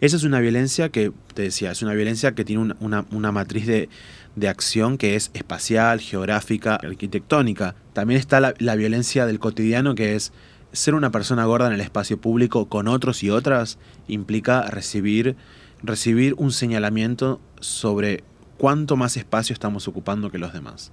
Esa 0.00 0.16
es 0.16 0.24
una 0.24 0.40
violencia 0.40 0.88
que, 0.88 1.12
te 1.34 1.42
decía, 1.42 1.70
es 1.70 1.80
una 1.82 1.94
violencia 1.94 2.34
que 2.34 2.44
tiene 2.44 2.74
una 2.80 3.32
matriz 3.32 3.66
de, 3.66 3.88
de 4.36 4.48
acción 4.48 4.98
que 4.98 5.14
es 5.14 5.30
espacial, 5.34 6.00
geográfica, 6.00 6.76
arquitectónica. 6.76 7.74
También 7.92 8.18
está 8.18 8.40
la, 8.40 8.74
violencia 8.74 9.26
del 9.26 9.38
cotidiano 9.38 9.94
que 9.94 10.14
es 10.14 10.32
ser 10.72 10.94
una 10.94 11.10
persona 11.10 11.44
gorda 11.44 11.66
en 11.66 11.74
el 11.74 11.80
espacio 11.80 12.20
público 12.20 12.68
con 12.68 12.88
otros 12.88 13.22
y 13.22 13.30
otras 13.30 13.78
implica 14.08 14.62
recibir, 14.62 15.36
recibir 15.82 16.34
un 16.38 16.52
señalamiento 16.52 17.40
sobre 17.60 18.24
cuánto 18.58 18.96
más 18.96 19.16
espacio 19.16 19.52
estamos 19.52 19.88
ocupando 19.88 20.30
que 20.30 20.38
los 20.38 20.52
demás. 20.52 20.92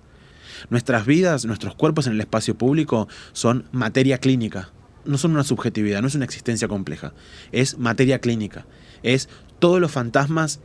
Nuestras 0.69 1.05
vidas, 1.05 1.45
nuestros 1.45 1.75
cuerpos 1.75 2.07
en 2.07 2.13
el 2.13 2.21
espacio 2.21 2.57
público 2.57 3.07
son 3.31 3.65
materia 3.71 4.17
clínica. 4.17 4.71
No 5.05 5.17
son 5.17 5.31
una 5.31 5.43
subjetividad, 5.43 6.01
no 6.01 6.07
es 6.07 6.15
una 6.15 6.25
existencia 6.25 6.67
compleja. 6.67 7.13
Es 7.51 7.77
materia 7.77 8.19
clínica. 8.19 8.65
Es 9.01 9.29
todos 9.59 9.79
los 9.79 9.91
fantasmas 9.91 10.59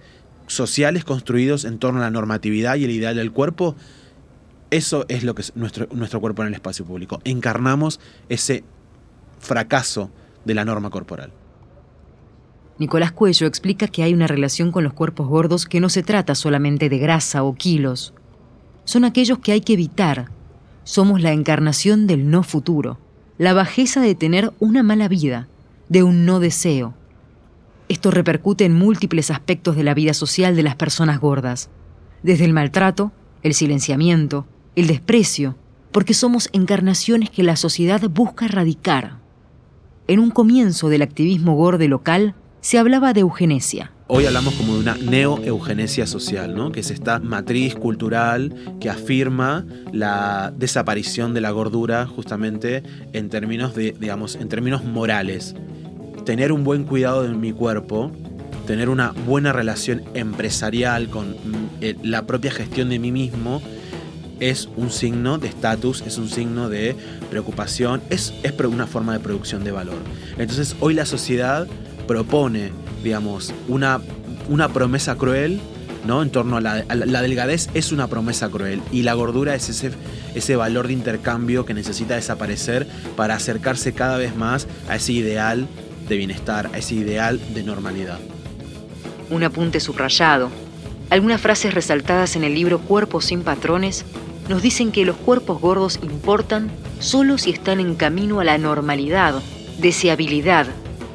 sociales 0.47 1.05
construidos 1.05 1.65
en 1.65 1.79
torno 1.79 2.01
a 2.01 2.03
la 2.03 2.11
normatividad 2.11 2.77
y 2.77 2.85
el 2.85 2.91
ideal 2.91 3.17
del 3.17 3.33
cuerpo 3.33 3.77
Eso 4.71 5.07
es 5.09 5.23
lo 5.23 5.35
que 5.35 5.43
es 5.43 5.55
nuestro, 5.55 5.89
nuestro 5.93 6.21
cuerpo 6.21 6.43
en 6.43 6.49
el 6.49 6.55
espacio 6.55 6.85
público. 6.85 7.21
Encarnamos 7.25 8.01
ese 8.29 8.65
fracaso 9.45 10.11
de 10.45 10.55
la 10.55 10.65
norma 10.65 10.91
corporal. 10.91 11.33
Nicolás 12.79 13.13
Cuello 13.13 13.47
explica 13.47 13.87
que 13.87 14.03
hay 14.03 14.13
una 14.13 14.27
relación 14.27 14.73
con 14.73 14.83
los 14.83 14.93
cuerpos 14.93 15.29
gordos 15.29 15.67
que 15.67 15.81
no 15.81 15.89
se 15.89 16.03
trata 16.03 16.35
solamente 16.35 16.89
de 16.89 16.99
grasa 16.99 17.45
o 17.45 17.55
kilos. 17.55 18.15
Son 18.85 19.05
aquellos 19.05 19.39
que 19.39 19.53
hay 19.53 19.61
que 19.61 19.75
evitar. 19.75 20.29
Somos 20.83 21.23
la 21.23 21.33
encarnación 21.33 22.07
del 22.07 22.31
no 22.31 22.43
futuro, 22.43 22.99
la 23.39 23.55
bajeza 23.55 24.01
de 24.01 24.15
tener 24.15 24.53
una 24.59 24.83
mala 24.83 25.07
vida, 25.07 25.47
de 25.89 26.03
un 26.03 26.27
no 26.27 26.41
deseo. 26.41 26.95
Esto 27.89 28.11
repercute 28.11 28.65
en 28.65 28.75
múltiples 28.75 29.31
aspectos 29.31 29.77
de 29.77 29.85
la 29.85 29.95
vida 29.95 30.13
social 30.13 30.57
de 30.57 30.65
las 30.65 30.75
personas 30.75 31.21
gordas, 31.21 31.71
desde 32.23 32.45
el 32.45 32.53
maltrato, 32.53 33.13
el 33.43 33.55
silenciamiento, 33.55 34.47
el 34.75 34.89
desprecio, 34.89 35.57
porque 35.93 36.15
somos 36.15 36.49
encarnaciones 36.53 37.31
que 37.31 37.45
la 37.45 37.55
sociedad 37.55 38.03
busca 38.11 38.47
erradicar. 38.47 39.24
En 40.07 40.21
un 40.21 40.31
comienzo 40.31 40.91
del 40.91 41.01
activismo 41.01 41.55
gordo 41.55 41.89
local, 41.89 42.35
se 42.61 42.77
hablaba 42.79 43.15
de 43.15 43.21
eugenesia. 43.21 43.91
Hoy 44.07 44.27
hablamos 44.27 44.53
como 44.53 44.75
de 44.75 44.81
una 44.81 44.97
neo-eugenesia 44.97 46.07
social, 46.07 46.55
¿no? 46.55 46.73
que 46.73 46.81
es 46.81 46.91
esta 46.91 47.21
matriz 47.21 47.75
cultural 47.75 48.55
que 48.81 48.91
afirma 48.91 49.65
la 49.93 50.53
desaparición 50.59 51.33
de 51.33 51.41
la 51.41 51.53
gordura 51.53 52.07
justamente 52.07 52.83
en 53.15 53.31
términos, 53.31 53.75
de, 53.75 53.97
digamos, 53.99 54.37
en 54.37 54.51
términos 54.51 54.85
morales. 54.85 55.55
Tener 56.27 56.53
un 56.53 56.65
buen 56.65 56.85
cuidado 56.85 57.23
de 57.23 57.31
mi 57.31 57.53
cuerpo, 57.53 58.11
tener 58.67 58.91
una 58.91 59.13
buena 59.27 59.55
relación 59.55 60.03
empresarial 60.13 61.09
con 61.09 61.31
mm, 61.31 61.69
eh, 61.81 61.97
la 62.03 62.27
propia 62.27 62.51
gestión 62.51 62.91
de 62.91 62.99
mí 62.99 63.11
mismo, 63.11 63.63
es 64.41 64.69
un 64.77 64.91
signo 64.91 65.39
de 65.39 65.49
estatus, 65.49 66.03
es 66.07 66.19
un 66.19 66.29
signo 66.29 66.69
de 66.69 66.97
preocupación, 67.31 68.03
es, 68.11 68.35
es 68.43 68.53
una 68.65 68.87
forma 68.87 69.13
de 69.13 69.21
producción 69.21 69.65
de 69.65 69.73
valor. 69.73 69.99
Entonces 70.39 70.77
hoy 70.81 70.95
la 70.95 71.07
sociedad 71.07 71.67
propone, 72.07 72.73
digamos, 73.03 73.53
una, 73.69 74.01
una 74.49 74.69
promesa 74.69 75.17
cruel, 75.17 75.61
¿no? 76.07 76.23
En 76.23 76.31
torno 76.31 76.57
a 76.57 76.61
la, 76.61 76.85
la, 76.89 77.23
delgadez 77.23 77.69
es 77.75 77.93
una 77.93 78.09
promesa 78.09 78.51
cruel 78.51 78.83
y 78.93 79.03
la 79.03 79.15
gordura 79.15 79.55
es 79.55 79.69
ese, 79.71 79.91
ese 80.35 80.57
valor 80.57 80.87
de 80.87 80.93
intercambio 80.93 81.65
que 81.65 81.73
necesita 81.73 82.15
desaparecer 82.15 82.87
para 83.17 83.35
acercarse 83.35 83.95
cada 83.95 84.19
vez 84.19 84.37
más 84.37 84.67
a 84.89 84.97
ese 84.97 85.13
ideal 85.13 85.67
de 86.09 86.17
bienestar, 86.17 86.71
a 86.75 86.79
ese 86.79 86.97
ideal 86.97 87.41
de 87.55 87.63
normalidad. 87.63 88.19
Un 89.31 89.43
apunte 89.45 89.81
subrayado. 89.81 90.64
Algunas 91.15 91.41
frases 91.41 91.73
resaltadas 91.73 92.35
en 92.35 92.43
el 92.43 92.57
libro 92.57 92.81
Cuerpos 92.81 93.27
sin 93.27 93.45
patrones 93.45 94.05
nos 94.49 94.63
dicen 94.63 94.91
que 94.91 95.05
los 95.05 95.15
cuerpos 95.15 95.61
gordos 95.61 96.01
importan 96.03 96.73
solo 96.99 97.39
si 97.39 97.51
están 97.51 97.79
en 97.79 97.95
camino 97.95 98.41
a 98.41 98.45
la 98.45 98.59
normalidad, 98.59 99.41
deseabilidad, 99.79 100.67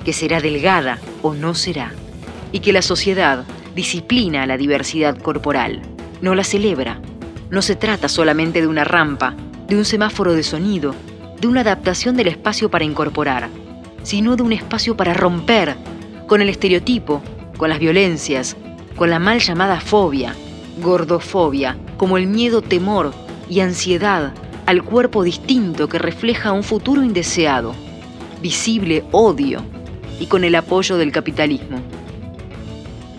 que 0.05 0.13
será 0.13 0.39
delgada 0.39 0.99
o 1.21 1.33
no 1.33 1.53
será, 1.53 1.91
y 2.53 2.61
que 2.61 2.71
la 2.71 2.81
sociedad 2.81 3.43
disciplina 3.75 4.45
la 4.45 4.55
diversidad 4.55 5.17
corporal, 5.17 5.81
no 6.21 6.33
la 6.33 6.45
celebra. 6.45 7.01
No 7.49 7.61
se 7.61 7.75
trata 7.75 8.07
solamente 8.07 8.61
de 8.61 8.67
una 8.67 8.85
rampa, 8.85 9.35
de 9.67 9.75
un 9.75 9.83
semáforo 9.83 10.31
de 10.31 10.43
sonido, 10.43 10.95
de 11.41 11.47
una 11.47 11.59
adaptación 11.59 12.15
del 12.15 12.29
espacio 12.29 12.71
para 12.71 12.85
incorporar, 12.85 13.49
sino 14.03 14.37
de 14.37 14.43
un 14.43 14.53
espacio 14.53 14.95
para 14.95 15.13
romper 15.13 15.75
con 16.25 16.41
el 16.41 16.47
estereotipo, 16.47 17.21
con 17.57 17.67
las 17.67 17.79
violencias, 17.79 18.55
con 18.99 19.09
la 19.09 19.17
mal 19.17 19.39
llamada 19.39 19.79
fobia, 19.79 20.35
gordofobia, 20.83 21.77
como 21.95 22.17
el 22.17 22.27
miedo, 22.27 22.61
temor 22.61 23.13
y 23.49 23.61
ansiedad 23.61 24.33
al 24.65 24.83
cuerpo 24.83 25.23
distinto 25.23 25.87
que 25.87 25.97
refleja 25.97 26.51
un 26.51 26.63
futuro 26.63 27.01
indeseado, 27.01 27.73
visible 28.41 29.05
odio 29.13 29.63
y 30.19 30.25
con 30.25 30.43
el 30.43 30.53
apoyo 30.53 30.97
del 30.97 31.13
capitalismo. 31.13 31.79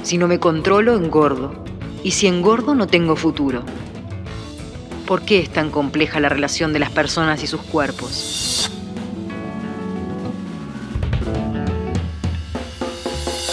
Si 0.03 0.19
no 0.19 0.29
me 0.29 0.39
controlo, 0.39 0.97
engordo. 0.97 1.65
Y 2.05 2.11
si 2.11 2.27
engordo, 2.27 2.75
no 2.75 2.87
tengo 2.87 3.17
futuro. 3.17 3.63
¿Por 5.07 5.23
qué 5.23 5.39
es 5.39 5.49
tan 5.49 5.71
compleja 5.71 6.21
la 6.21 6.29
relación 6.29 6.75
de 6.75 6.81
las 6.81 6.91
personas 6.91 7.43
y 7.43 7.47
sus 7.47 7.63
cuerpos? 7.63 8.71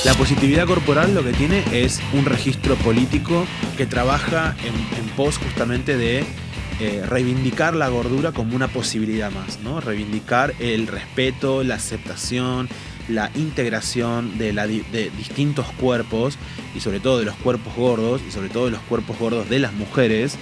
La 0.07 0.13
positividad 0.13 0.65
corporal 0.65 1.13
lo 1.13 1.21
que 1.21 1.33
tiene 1.33 1.65
es 1.73 1.99
un 2.13 2.23
registro 2.23 2.75
político 2.77 3.45
que 3.75 3.85
trabaja 3.85 4.55
en, 4.63 5.09
pos 5.17 5.37
justamente 5.37 5.97
de 5.97 6.23
eh, 6.79 7.03
reivindicar 7.05 7.75
la 7.75 7.89
gordura 7.89 8.31
como 8.31 8.55
una 8.55 8.69
posibilidad 8.69 9.29
más, 9.31 9.59
¿no? 9.59 9.81
Reivindicar 9.81 10.53
el 10.59 10.87
respeto, 10.87 11.61
la 11.61 11.75
aceptación, 11.75 12.69
la 13.09 13.31
integración 13.35 14.37
de, 14.37 14.53
de, 14.53 15.11
distintos 15.17 15.65
cuerpos 15.73 16.37
y 16.73 16.79
sobre 16.79 17.01
todo 17.01 17.19
de 17.19 17.25
los 17.25 17.35
cuerpos 17.35 17.75
gordos 17.75 18.21
y 18.25 18.31
sobre 18.31 18.47
todo 18.47 18.67
de 18.67 18.71
los 18.71 18.81
cuerpos 18.83 19.19
gordos 19.19 19.49
de 19.49 19.59
las 19.59 19.73
mujeres 19.73 20.37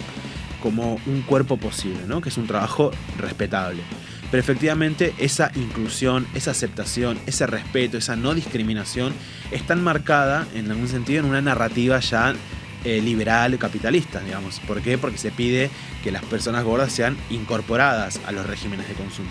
como 0.62 1.00
un 1.08 1.24
cuerpo 1.24 1.58
posible, 1.58 2.02
¿no? 2.06 2.22
que 2.22 2.30
es 2.30 2.38
un 2.38 2.46
trabajo 2.46 2.92
respetable. 3.18 3.82
Pero 4.36 4.44
efectivamente 4.44 5.14
esa 5.18 5.50
inclusión, 5.56 6.28
esa 6.36 6.52
aceptación, 6.52 7.18
ese 7.26 7.48
respeto, 7.48 7.98
esa 7.98 8.18
no 8.18 8.34
discriminación 8.34 9.14
están 9.50 9.82
marcada 9.82 10.46
en 10.54 10.70
algún 10.70 10.90
sentido 10.90 11.22
en 11.22 11.30
una 11.30 11.42
narrativa 11.42 12.02
ya 12.02 12.36
eh, 12.84 13.00
liberal 13.00 13.58
capitalista, 13.58 14.20
digamos. 14.20 14.60
¿Por 14.68 14.82
qué? 14.82 14.98
Porque 14.98 15.18
se 15.18 15.32
pide 15.32 15.70
que 16.04 16.12
las 16.12 16.26
personas 16.26 16.66
gordas 16.66 16.92
sean 16.92 17.16
incorporadas 17.30 18.20
a 18.26 18.34
los 18.34 18.46
regímenes 18.46 18.90
de 18.90 18.96
consumo 18.96 19.30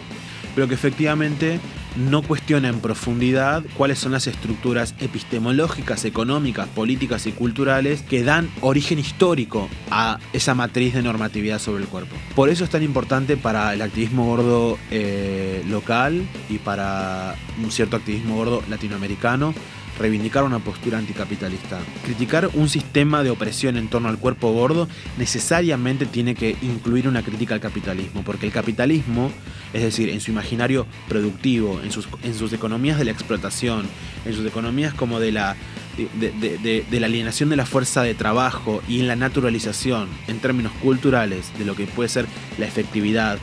pero 0.55 0.69
que 0.69 0.75
efectivamente 0.75 1.59
no 1.97 2.23
cuestiona 2.23 2.69
en 2.69 2.81
profundidad 2.81 3.63
cuáles 3.77 3.99
son 3.99 4.13
las 4.13 4.27
estructuras 4.27 4.95
epistemológicas, 5.01 6.05
económicas, 6.05 6.69
políticas 6.69 7.27
y 7.27 7.33
culturales 7.33 8.03
que 8.03 8.23
dan 8.23 8.51
origen 8.61 8.99
histórico 8.99 9.69
a 9.91 10.19
esa 10.33 10.55
matriz 10.55 10.95
de 10.95 11.03
normatividad 11.03 11.59
sobre 11.59 11.83
el 11.83 11.89
cuerpo. 11.89 12.17
Por 12.35 12.49
eso 12.49 12.65
es 12.65 12.71
tan 12.71 12.83
importante 12.83 13.37
para 13.37 13.75
el 13.75 13.83
activismo 13.83 14.27
gordo 14.27 14.79
eh, 14.91 15.63
local 15.69 16.27
y 16.49 16.59
para 16.59 17.37
un 17.63 17.71
cierto 17.71 17.97
activismo 17.97 18.37
gordo 18.37 18.63
latinoamericano 18.69 19.55
reivindicar 19.99 20.45
una 20.45 20.59
postura 20.59 20.99
anticapitalista. 20.99 21.81
Criticar 22.05 22.51
un 22.55 22.69
sistema 22.69 23.23
de 23.23 23.31
opresión 23.31 23.77
en 23.77 23.89
torno 23.89 24.09
al 24.09 24.19
cuerpo 24.19 24.53
gordo 24.53 24.89
necesariamente 25.19 26.07
tiene 26.07 26.35
que 26.35 26.57
incluir 26.63 27.09
una 27.09 27.23
crítica 27.23 27.55
al 27.55 27.61
capitalismo, 27.61 28.23
porque 28.25 28.47
el 28.47 28.53
capitalismo, 28.53 29.31
es 29.73 29.83
decir, 29.83 30.09
en 30.09 30.21
su 30.21 30.31
imaginario 30.31 30.87
productivo, 31.09 31.81
en 31.83 31.91
sus, 31.91 32.09
en 32.23 32.35
sus 32.35 32.53
economías 32.53 32.99
de 32.99 33.05
la 33.05 33.11
explotación, 33.13 33.87
en 34.25 34.35
sus 34.35 34.47
economías 34.47 34.95
como 34.95 35.21
de 35.21 35.33
la, 35.33 35.57
de, 35.97 37.01
la 37.01 37.07
alienación 37.07 37.49
de 37.49 37.57
la 37.57 37.67
fuerza 37.67 38.03
de 38.03 38.15
trabajo 38.15 38.83
y 38.89 39.01
en 39.01 39.09
la 39.09 39.17
naturalización, 39.17 40.09
en 40.29 40.39
términos 40.39 40.73
culturales, 40.83 41.53
de 41.59 41.65
lo 41.65 41.77
que 41.77 41.87
puede 41.87 42.09
ser 42.09 42.27
la 42.59 42.67
efectividad, 42.67 43.39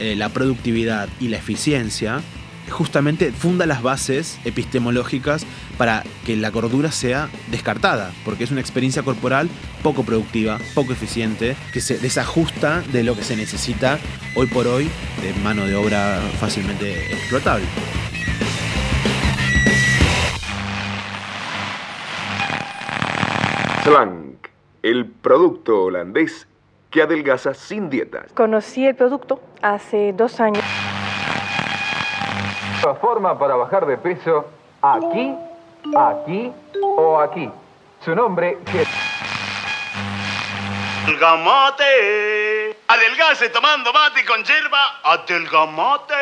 eh, 0.00 0.16
la 0.16 0.28
productividad 0.28 1.08
y 1.20 1.28
la 1.28 1.36
eficiencia, 1.36 2.20
justamente 2.70 3.32
funda 3.32 3.66
las 3.66 3.82
bases 3.82 4.38
epistemológicas 4.44 5.46
para 5.78 6.04
que 6.24 6.36
la 6.36 6.50
gordura 6.50 6.90
sea 6.92 7.28
descartada, 7.50 8.12
porque 8.24 8.44
es 8.44 8.50
una 8.50 8.60
experiencia 8.60 9.02
corporal 9.02 9.48
poco 9.82 10.04
productiva, 10.04 10.58
poco 10.74 10.92
eficiente, 10.92 11.56
que 11.72 11.80
se 11.80 11.98
desajusta 11.98 12.82
de 12.92 13.02
lo 13.02 13.16
que 13.16 13.22
se 13.22 13.36
necesita 13.36 13.98
hoy 14.36 14.46
por 14.46 14.66
hoy 14.66 14.90
de 15.22 15.32
mano 15.42 15.66
de 15.66 15.74
obra 15.74 16.20
fácilmente 16.38 17.12
explotable. 17.12 17.66
Slank, 23.84 24.46
el 24.82 25.06
producto 25.06 25.84
holandés 25.84 26.46
que 26.90 27.02
adelgaza 27.02 27.54
sin 27.54 27.90
dietas. 27.90 28.32
Conocí 28.34 28.86
el 28.86 28.94
producto 28.94 29.40
hace 29.62 30.12
dos 30.12 30.38
años 30.38 30.61
forma 33.00 33.38
para 33.38 33.54
bajar 33.54 33.86
de 33.86 33.96
peso 33.96 34.46
aquí, 34.80 35.34
aquí 35.96 36.52
o 36.96 37.18
aquí. 37.18 37.48
Su 38.04 38.14
nombre 38.14 38.58
es... 38.74 38.88
Adelgamate. 41.04 42.76
Adelgase 42.88 43.48
tomando 43.50 43.92
mate 43.92 44.24
con 44.24 44.42
hierba. 44.44 45.00
Adelgamate. 45.04 46.14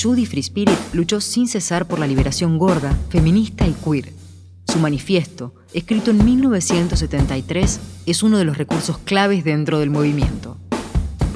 Judy 0.00 0.26
Free 0.26 0.40
Spirit 0.40 0.78
luchó 0.92 1.20
sin 1.20 1.48
cesar 1.48 1.86
por 1.86 1.98
la 1.98 2.06
liberación 2.06 2.58
gorda, 2.58 2.94
feminista 3.10 3.66
y 3.66 3.72
queer. 3.72 4.12
Su 4.68 4.78
manifiesto, 4.78 5.54
escrito 5.72 6.10
en 6.10 6.22
1973, 6.24 7.80
es 8.04 8.22
uno 8.22 8.36
de 8.36 8.44
los 8.44 8.58
recursos 8.58 8.98
claves 8.98 9.44
dentro 9.44 9.78
del 9.78 9.90
movimiento. 9.90 10.58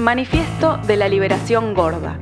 Manifiesto 0.01 0.79
de 0.79 0.97
la 0.97 1.09
Liberación 1.11 1.75
Gorda. 1.75 2.19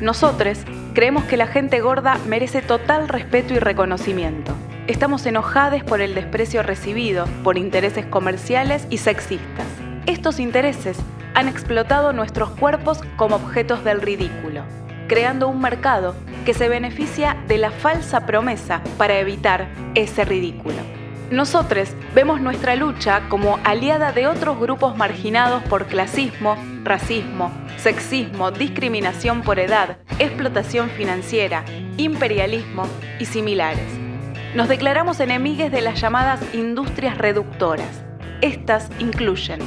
Nosotros 0.00 0.60
creemos 0.94 1.24
que 1.24 1.36
la 1.36 1.46
gente 1.46 1.82
gorda 1.82 2.18
merece 2.26 2.62
total 2.62 3.08
respeto 3.08 3.52
y 3.52 3.58
reconocimiento. 3.58 4.52
estamos 4.86 5.26
enojados 5.26 5.82
por 5.82 6.00
el 6.00 6.14
desprecio 6.14 6.62
recibido 6.62 7.26
por 7.42 7.58
intereses 7.58 8.06
comerciales 8.06 8.86
y 8.88 8.96
sexistas. 8.96 9.66
Estos 10.06 10.40
intereses 10.40 10.96
han 11.34 11.46
explotado 11.46 12.14
nuestros 12.14 12.48
cuerpos 12.50 13.02
como 13.16 13.36
objetos 13.36 13.84
del 13.84 14.00
ridículo, 14.00 14.62
creando 15.06 15.48
un 15.48 15.60
mercado 15.60 16.14
que 16.46 16.54
se 16.54 16.70
beneficia 16.70 17.36
de 17.48 17.58
la 17.58 17.70
falsa 17.70 18.24
promesa 18.24 18.80
para 18.96 19.18
evitar 19.18 19.68
ese 19.94 20.24
ridículo. 20.24 21.03
Nosotros 21.34 21.88
vemos 22.14 22.40
nuestra 22.40 22.76
lucha 22.76 23.22
como 23.28 23.58
aliada 23.64 24.12
de 24.12 24.28
otros 24.28 24.56
grupos 24.60 24.96
marginados 24.96 25.64
por 25.64 25.86
clasismo, 25.86 26.56
racismo, 26.84 27.50
sexismo, 27.76 28.52
discriminación 28.52 29.42
por 29.42 29.58
edad, 29.58 29.96
explotación 30.20 30.90
financiera, 30.90 31.64
imperialismo 31.96 32.84
y 33.18 33.24
similares. 33.24 33.82
Nos 34.54 34.68
declaramos 34.68 35.18
enemigues 35.18 35.72
de 35.72 35.80
las 35.80 36.00
llamadas 36.00 36.40
industrias 36.54 37.18
reductoras. 37.18 38.04
Estas 38.40 38.88
incluyen 39.00 39.58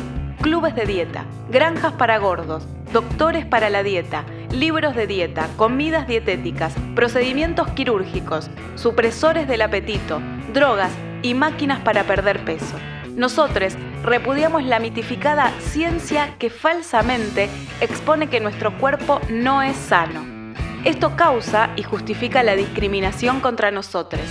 clubes 0.41 0.73
de 0.73 0.85
dieta, 0.85 1.25
granjas 1.49 1.91
para 1.91 2.17
gordos, 2.17 2.65
doctores 2.93 3.45
para 3.45 3.69
la 3.69 3.83
dieta, 3.83 4.23
libros 4.51 4.95
de 4.95 5.05
dieta, 5.05 5.49
comidas 5.57 6.07
dietéticas, 6.07 6.73
procedimientos 6.95 7.67
quirúrgicos, 7.71 8.49
supresores 8.75 9.49
del 9.49 9.63
apetito, 9.63 10.21
drogas 10.53 10.91
y 11.27 11.33
máquinas 11.33 11.81
para 11.81 12.03
perder 12.03 12.45
peso. 12.45 12.77
Nosotros 13.15 13.75
repudiamos 14.03 14.63
la 14.63 14.79
mitificada 14.79 15.51
ciencia 15.59 16.35
que 16.39 16.49
falsamente 16.49 17.49
expone 17.81 18.29
que 18.29 18.39
nuestro 18.39 18.77
cuerpo 18.77 19.19
no 19.29 19.61
es 19.61 19.75
sano. 19.75 20.53
Esto 20.85 21.15
causa 21.15 21.71
y 21.75 21.83
justifica 21.83 22.43
la 22.43 22.55
discriminación 22.55 23.41
contra 23.41 23.71
nosotros, 23.71 24.21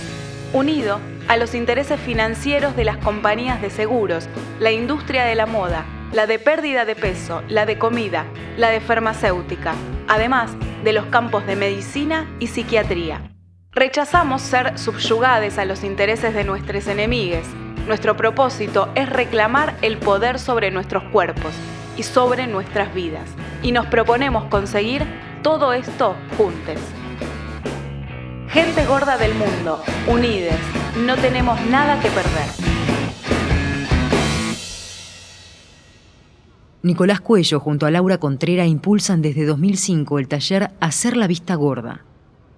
unido 0.53 0.99
a 1.27 1.37
los 1.37 1.53
intereses 1.53 1.99
financieros 1.99 2.75
de 2.75 2.85
las 2.85 2.97
compañías 2.97 3.61
de 3.61 3.69
seguros, 3.69 4.27
la 4.59 4.71
industria 4.71 5.25
de 5.25 5.35
la 5.35 5.45
moda, 5.45 5.85
la 6.13 6.25
de 6.25 6.39
pérdida 6.39 6.85
de 6.85 6.95
peso, 6.95 7.43
la 7.47 7.65
de 7.65 7.77
comida, 7.77 8.25
la 8.57 8.69
de 8.69 8.79
farmacéutica, 8.79 9.75
además 10.07 10.51
de 10.83 10.93
los 10.93 11.05
campos 11.07 11.45
de 11.45 11.57
medicina 11.57 12.25
y 12.39 12.47
psiquiatría. 12.47 13.36
Rechazamos 13.77 14.41
ser 14.41 14.79
subyugados 14.79 15.59
a 15.59 15.65
los 15.65 15.83
intereses 15.83 16.33
de 16.33 16.43
nuestros 16.43 16.87
enemigos. 16.87 17.45
Nuestro 17.85 18.17
propósito 18.17 18.89
es 18.95 19.07
reclamar 19.07 19.77
el 19.83 19.99
poder 19.99 20.39
sobre 20.39 20.71
nuestros 20.71 21.03
cuerpos 21.11 21.53
y 21.95 22.01
sobre 22.01 22.47
nuestras 22.47 22.91
vidas. 22.95 23.29
Y 23.61 23.71
nos 23.71 23.85
proponemos 23.85 24.45
conseguir 24.45 25.05
todo 25.43 25.73
esto 25.73 26.15
juntos. 26.39 26.79
Gente 28.47 28.83
gorda 28.87 29.15
del 29.19 29.35
mundo, 29.35 29.83
unides, 30.07 30.57
no 31.05 31.15
tenemos 31.15 31.61
nada 31.67 31.99
que 31.99 32.09
perder. 32.09 32.49
Nicolás 36.81 37.21
Cuello 37.21 37.59
junto 37.59 37.85
a 37.85 37.91
Laura 37.91 38.17
Contrera 38.17 38.65
impulsan 38.65 39.21
desde 39.21 39.45
2005 39.45 40.17
el 40.17 40.27
taller 40.27 40.71
Hacer 40.79 41.15
la 41.15 41.27
Vista 41.27 41.53
Gorda. 41.53 42.07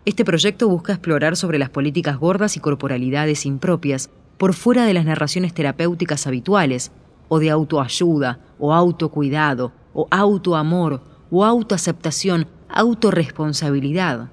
Este 0.10 0.26
proyecto 0.26 0.68
busca 0.68 0.94
explorar 0.94 1.36
sobre 1.38 1.60
las 1.60 1.70
políticas 1.70 2.18
gordas 2.18 2.58
y 2.58 2.60
corporalidades 2.60 3.46
impropias 3.46 4.10
por 4.40 4.56
fuera 4.56 4.86
de 4.86 4.96
las 4.96 5.06
narraciones 5.06 5.54
terapéuticas 5.54 6.26
habituales, 6.26 6.92
o 7.28 7.38
de 7.38 7.52
autoayuda, 7.52 8.40
o 8.58 8.74
autocuidado, 8.74 9.72
o 9.94 10.08
autoamor, 10.10 11.04
o 11.30 11.46
autoaceptación, 11.46 12.48
autorresponsabilidad. 12.70 14.32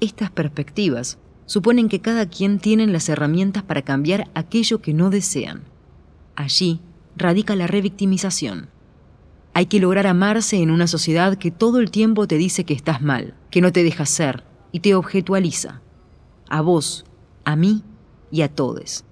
Estas 0.00 0.32
perspectivas 0.32 1.18
suponen 1.44 1.88
que 1.88 2.00
cada 2.00 2.28
quien 2.28 2.58
tiene 2.58 2.88
las 2.88 3.08
herramientas 3.08 3.62
para 3.62 3.82
cambiar 3.82 4.28
aquello 4.34 4.82
que 4.82 4.92
no 4.92 5.10
desean. 5.10 5.62
Allí 6.34 6.80
radica 7.16 7.54
la 7.54 7.68
revictimización. 7.68 8.70
Hay 9.54 9.66
que 9.66 9.78
lograr 9.78 10.08
amarse 10.08 10.60
en 10.60 10.72
una 10.72 10.88
sociedad 10.88 11.38
que 11.38 11.52
todo 11.52 11.78
el 11.78 11.92
tiempo 11.92 12.26
te 12.26 12.38
dice 12.38 12.64
que 12.64 12.74
estás 12.74 13.02
mal, 13.02 13.34
que 13.52 13.60
no 13.60 13.70
te 13.70 13.84
deja 13.84 14.04
ser 14.04 14.42
y 14.76 14.80
te 14.80 14.94
objetualiza. 14.94 15.80
A 16.50 16.60
vos, 16.60 17.06
a 17.46 17.56
mí 17.56 17.82
y 18.30 18.42
a 18.42 18.54
todos. 18.54 19.04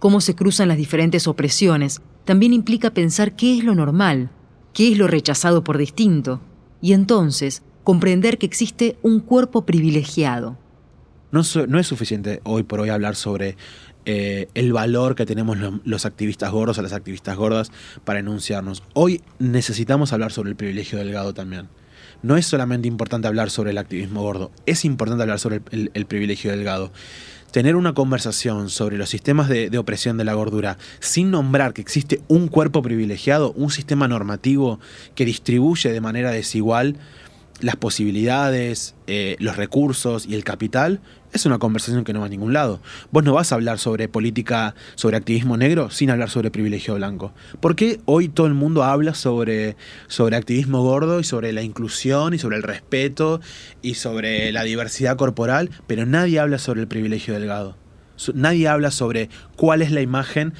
Cómo 0.00 0.20
se 0.20 0.34
cruzan 0.34 0.66
las 0.66 0.78
diferentes 0.78 1.28
opresiones 1.28 2.02
también 2.24 2.52
implica 2.52 2.92
pensar 2.92 3.36
qué 3.36 3.56
es 3.56 3.62
lo 3.62 3.76
normal, 3.76 4.30
qué 4.72 4.90
es 4.90 4.98
lo 4.98 5.06
rechazado 5.06 5.62
por 5.62 5.78
distinto, 5.78 6.40
y 6.80 6.92
entonces 6.92 7.62
comprender 7.84 8.36
que 8.36 8.46
existe 8.46 8.98
un 9.00 9.20
cuerpo 9.20 9.64
privilegiado. 9.64 10.58
No, 11.30 11.42
no 11.68 11.78
es 11.78 11.86
suficiente 11.86 12.40
hoy 12.42 12.64
por 12.64 12.80
hoy 12.80 12.88
hablar 12.88 13.14
sobre 13.14 13.56
eh, 14.06 14.48
el 14.54 14.72
valor 14.72 15.14
que 15.14 15.24
tenemos 15.24 15.56
los, 15.84 16.04
activistas 16.04 16.50
gordos 16.50 16.78
o 16.78 16.82
las 16.82 16.92
activistas 16.92 17.36
gordas 17.36 17.70
para 18.04 18.18
enunciarnos. 18.18 18.82
Hoy 18.92 19.22
necesitamos 19.38 20.12
hablar 20.12 20.32
sobre 20.32 20.50
el 20.50 20.56
privilegio 20.56 20.98
delgado 20.98 21.32
también. 21.32 21.68
No 22.22 22.36
es 22.36 22.46
solamente 22.46 22.88
importante 22.88 23.28
hablar 23.28 23.50
sobre 23.50 23.70
el 23.70 23.78
activismo 23.78 24.22
gordo, 24.22 24.50
es 24.66 24.84
importante 24.84 25.22
hablar 25.22 25.38
sobre 25.38 25.60
el, 25.70 26.06
privilegio 26.06 26.50
delgado. 26.50 26.90
Tener 27.50 27.76
una 27.76 27.94
conversación 27.94 28.68
sobre 28.68 28.98
los 28.98 29.08
sistemas 29.08 29.48
de, 29.48 29.76
opresión 29.78 30.16
de 30.16 30.24
la 30.24 30.34
gordura 30.34 30.78
sin 31.00 31.30
nombrar 31.30 31.72
que 31.72 31.80
existe 31.80 32.20
un 32.28 32.48
cuerpo 32.48 32.82
privilegiado, 32.82 33.52
un 33.52 33.70
sistema 33.70 34.08
normativo 34.08 34.80
que 35.14 35.24
distribuye 35.24 35.92
de 35.92 36.00
manera 36.00 36.30
desigual 36.30 36.96
las 37.60 37.76
posibilidades, 37.76 38.94
eh, 39.06 39.36
los 39.38 39.56
recursos 39.56 40.26
y 40.26 40.34
el 40.34 40.44
capital, 40.44 41.00
es 41.36 41.46
una 41.46 41.58
conversación 41.58 42.04
que 42.04 42.12
no 42.12 42.20
va 42.20 42.26
a 42.26 42.30
ningún 42.30 42.52
lado. 42.52 42.80
Vos 43.10 43.24
no 43.24 43.32
vas 43.32 43.52
a 43.52 43.54
hablar 43.54 43.78
sobre 43.78 44.08
política, 44.08 44.74
sobre 44.94 45.16
activismo 45.16 45.56
negro 45.56 45.90
sin 45.90 46.10
hablar 46.10 46.30
sobre 46.30 46.50
privilegio 46.50 46.94
blanco. 46.94 47.32
¿Por 47.60 47.76
qué 47.76 48.00
hoy 48.06 48.28
todo 48.28 48.46
el 48.46 48.54
mundo 48.54 48.82
habla 48.82 49.14
sobre, 49.14 49.76
sobre 50.08 50.36
activismo 50.36 50.82
gordo 50.82 51.20
y 51.20 51.24
sobre 51.24 51.52
la 51.52 51.62
inclusión 51.62 52.34
y 52.34 52.38
sobre 52.38 52.56
el 52.56 52.62
respeto 52.62 53.40
y 53.82 53.94
sobre 53.94 54.50
la 54.52 54.64
diversidad 54.64 55.16
corporal, 55.16 55.70
pero 55.86 56.06
nadie 56.06 56.40
habla 56.40 56.58
sobre 56.58 56.80
el 56.80 56.88
privilegio 56.88 57.34
delgado? 57.34 57.76
Nadie 58.34 58.68
habla 58.68 58.90
sobre 58.90 59.28
cuál 59.56 59.82
es 59.82 59.92
la 59.92 60.00
imagen 60.00 60.54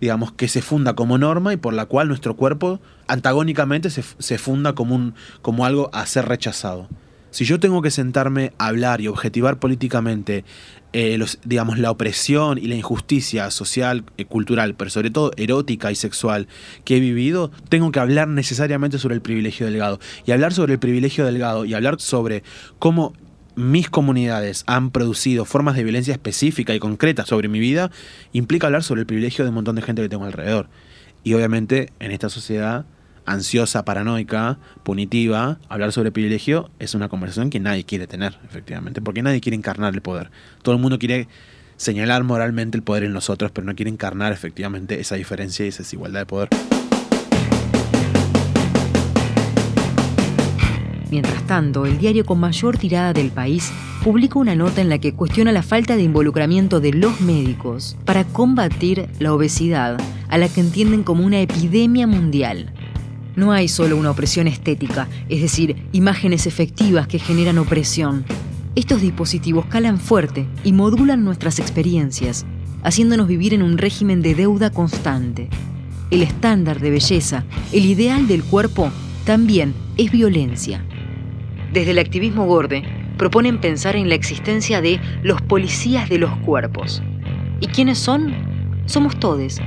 digamos, 0.00 0.30
que 0.30 0.46
se 0.46 0.62
funda 0.62 0.94
como 0.94 1.18
norma 1.18 1.52
y 1.52 1.56
por 1.56 1.74
la 1.74 1.86
cual 1.86 2.06
nuestro 2.06 2.36
cuerpo 2.36 2.80
antagónicamente 3.08 3.90
se, 3.90 4.38
funda 4.38 4.74
como, 4.74 4.94
un, 4.94 5.14
como 5.42 5.64
algo 5.64 5.90
a 5.92 6.06
ser 6.06 6.26
rechazado. 6.26 6.88
Si 7.30 7.44
yo 7.44 7.60
tengo 7.60 7.82
que 7.82 7.90
sentarme 7.90 8.52
a 8.58 8.68
hablar 8.68 9.00
y 9.00 9.08
objetivar 9.08 9.58
políticamente 9.58 10.44
eh, 10.94 11.18
los, 11.18 11.38
digamos, 11.44 11.78
la 11.78 11.90
opresión 11.90 12.56
y 12.56 12.66
la 12.66 12.74
injusticia 12.74 13.50
social, 13.50 14.04
eh, 14.16 14.24
cultural, 14.24 14.74
pero 14.74 14.90
sobre 14.90 15.10
todo 15.10 15.32
erótica 15.36 15.92
y 15.92 15.94
sexual 15.94 16.48
que 16.84 16.96
he 16.96 17.00
vivido, 17.00 17.50
tengo 17.68 17.92
que 17.92 18.00
hablar 18.00 18.28
necesariamente 18.28 18.98
sobre 18.98 19.14
el 19.14 19.20
privilegio 19.20 19.66
delgado. 19.66 20.00
Y 20.24 20.32
hablar 20.32 20.54
sobre 20.54 20.74
el 20.74 20.78
privilegio 20.78 21.26
delgado 21.26 21.66
y 21.66 21.74
hablar 21.74 22.00
sobre 22.00 22.42
cómo 22.78 23.12
mis 23.54 23.90
comunidades 23.90 24.62
han 24.66 24.90
producido 24.90 25.44
formas 25.44 25.76
de 25.76 25.82
violencia 25.82 26.12
específica 26.12 26.74
y 26.74 26.78
concreta 26.78 27.26
sobre 27.26 27.48
mi 27.48 27.58
vida, 27.58 27.90
implica 28.32 28.68
hablar 28.68 28.84
sobre 28.84 29.00
el 29.00 29.06
privilegio 29.06 29.44
de 29.44 29.50
un 29.50 29.56
montón 29.56 29.76
de 29.76 29.82
gente 29.82 30.00
que 30.00 30.08
tengo 30.08 30.24
alrededor. 30.24 30.68
Y 31.24 31.34
obviamente 31.34 31.92
en 31.98 32.12
esta 32.12 32.28
sociedad 32.30 32.86
ansiosa, 33.28 33.84
paranoica, 33.84 34.58
punitiva, 34.82 35.58
hablar 35.68 35.92
sobre 35.92 36.10
privilegio 36.10 36.70
es 36.78 36.94
una 36.94 37.08
conversación 37.08 37.50
que 37.50 37.60
nadie 37.60 37.84
quiere 37.84 38.06
tener, 38.06 38.38
efectivamente, 38.44 39.00
porque 39.00 39.22
nadie 39.22 39.40
quiere 39.40 39.56
encarnar 39.56 39.94
el 39.94 40.02
poder. 40.02 40.30
Todo 40.62 40.74
el 40.74 40.80
mundo 40.80 40.98
quiere 40.98 41.28
señalar 41.76 42.24
moralmente 42.24 42.76
el 42.76 42.82
poder 42.82 43.04
en 43.04 43.12
nosotros, 43.12 43.50
pero 43.52 43.66
no 43.66 43.74
quiere 43.74 43.90
encarnar 43.90 44.32
efectivamente 44.32 45.00
esa 45.00 45.14
diferencia 45.14 45.64
y 45.64 45.68
esa 45.68 45.82
desigualdad 45.82 46.20
de 46.20 46.26
poder. 46.26 46.48
Mientras 51.10 51.46
tanto, 51.46 51.86
el 51.86 51.98
diario 51.98 52.26
con 52.26 52.38
mayor 52.38 52.76
tirada 52.76 53.14
del 53.14 53.30
país 53.30 53.72
publica 54.04 54.38
una 54.38 54.54
nota 54.54 54.82
en 54.82 54.90
la 54.90 54.98
que 54.98 55.14
cuestiona 55.14 55.52
la 55.52 55.62
falta 55.62 55.96
de 55.96 56.02
involucramiento 56.02 56.80
de 56.80 56.92
los 56.92 57.20
médicos 57.20 57.96
para 58.04 58.24
combatir 58.24 59.08
la 59.18 59.32
obesidad, 59.32 59.98
a 60.28 60.38
la 60.38 60.48
que 60.48 60.60
entienden 60.60 61.04
como 61.04 61.24
una 61.24 61.40
epidemia 61.40 62.06
mundial. 62.06 62.72
No 63.38 63.52
hay 63.52 63.68
solo 63.68 63.96
una 63.96 64.10
opresión 64.10 64.48
estética, 64.48 65.06
es 65.28 65.40
decir, 65.40 65.76
imágenes 65.92 66.48
efectivas 66.48 67.06
que 67.06 67.20
generan 67.20 67.58
opresión. 67.58 68.24
Estos 68.74 69.00
dispositivos 69.00 69.66
calan 69.66 69.98
fuerte 70.00 70.48
y 70.64 70.72
modulan 70.72 71.22
nuestras 71.22 71.60
experiencias, 71.60 72.46
haciéndonos 72.82 73.28
vivir 73.28 73.54
en 73.54 73.62
un 73.62 73.78
régimen 73.78 74.22
de 74.22 74.34
deuda 74.34 74.70
constante. 74.70 75.48
El 76.10 76.24
estándar 76.24 76.80
de 76.80 76.90
belleza, 76.90 77.44
el 77.70 77.86
ideal 77.86 78.26
del 78.26 78.42
cuerpo, 78.42 78.90
también 79.24 79.72
es 79.98 80.10
violencia. 80.10 80.84
Desde 81.72 81.92
el 81.92 82.00
activismo 82.00 82.44
gorde, 82.44 82.82
proponen 83.18 83.60
pensar 83.60 83.94
en 83.94 84.08
la 84.08 84.16
existencia 84.16 84.80
de 84.80 85.00
los 85.22 85.40
policías 85.42 86.08
de 86.08 86.18
los 86.18 86.36
cuerpos. 86.38 87.04
¿Y 87.60 87.68
quiénes 87.68 87.98
son? 87.98 88.34
Somos 88.86 89.16
todos. 89.20 89.60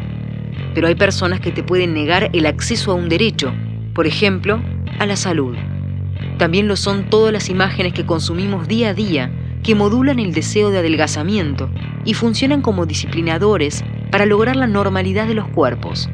Pero 0.73 0.87
hay 0.87 0.95
personas 0.95 1.39
que 1.39 1.51
te 1.51 1.63
pueden 1.63 1.93
negar 1.93 2.29
el 2.33 2.45
acceso 2.45 2.91
a 2.91 2.95
un 2.95 3.09
derecho, 3.09 3.53
por 3.93 4.07
ejemplo, 4.07 4.61
a 4.99 5.05
la 5.05 5.15
salud. 5.15 5.55
También 6.37 6.67
lo 6.67 6.75
son 6.75 7.09
todas 7.09 7.33
las 7.33 7.49
imágenes 7.49 7.93
que 7.93 8.05
consumimos 8.05 8.67
día 8.67 8.89
a 8.89 8.93
día, 8.93 9.31
que 9.63 9.75
modulan 9.75 10.19
el 10.19 10.33
deseo 10.33 10.69
de 10.71 10.79
adelgazamiento 10.79 11.69
y 12.03 12.13
funcionan 12.13 12.61
como 12.61 12.85
disciplinadores 12.85 13.83
para 14.11 14.25
lograr 14.25 14.55
la 14.55 14.67
normalidad 14.67 15.27
de 15.27 15.35
los 15.35 15.47
cuerpos. 15.47 16.09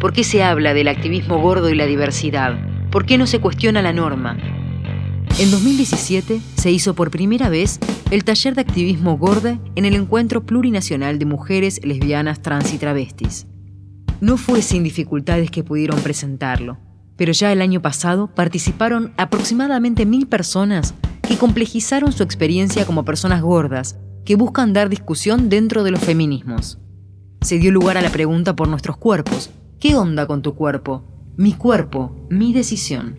¿Por 0.00 0.12
qué 0.12 0.24
se 0.24 0.42
habla 0.42 0.74
del 0.74 0.88
activismo 0.88 1.38
gordo 1.38 1.70
y 1.70 1.74
la 1.74 1.86
diversidad? 1.86 2.58
¿Por 2.90 3.06
qué 3.06 3.18
no 3.18 3.26
se 3.26 3.40
cuestiona 3.40 3.82
la 3.82 3.92
norma? 3.92 4.36
En 5.38 5.50
2017 5.50 6.40
se 6.54 6.70
hizo 6.70 6.94
por 6.94 7.10
primera 7.10 7.48
vez 7.48 7.78
el 8.10 8.24
taller 8.24 8.54
de 8.54 8.62
activismo 8.62 9.18
gorda 9.18 9.58
en 9.74 9.84
el 9.84 9.94
Encuentro 9.94 10.44
Plurinacional 10.44 11.18
de 11.18 11.26
Mujeres 11.26 11.80
Lesbianas, 11.82 12.40
Trans 12.40 12.72
y 12.72 12.78
Travestis. 12.78 13.46
No 14.20 14.38
fue 14.38 14.62
sin 14.62 14.82
dificultades 14.82 15.50
que 15.50 15.62
pudieron 15.62 16.00
presentarlo, 16.00 16.78
pero 17.16 17.32
ya 17.32 17.52
el 17.52 17.60
año 17.60 17.82
pasado 17.82 18.34
participaron 18.34 19.12
aproximadamente 19.18 20.06
mil 20.06 20.26
personas 20.26 20.94
que 21.20 21.36
complejizaron 21.36 22.12
su 22.12 22.22
experiencia 22.22 22.86
como 22.86 23.04
personas 23.04 23.42
gordas 23.42 23.98
que 24.24 24.36
buscan 24.36 24.72
dar 24.72 24.88
discusión 24.88 25.50
dentro 25.50 25.84
de 25.84 25.90
los 25.90 26.00
feminismos. 26.00 26.78
Se 27.42 27.58
dio 27.58 27.70
lugar 27.70 27.98
a 27.98 28.02
la 28.02 28.10
pregunta 28.10 28.56
por 28.56 28.68
nuestros 28.68 28.96
cuerpos. 28.96 29.50
¿Qué 29.78 29.96
onda 29.96 30.26
con 30.26 30.40
tu 30.40 30.54
cuerpo? 30.54 31.04
Mi 31.36 31.52
cuerpo, 31.52 32.26
mi 32.30 32.54
decisión. 32.54 33.18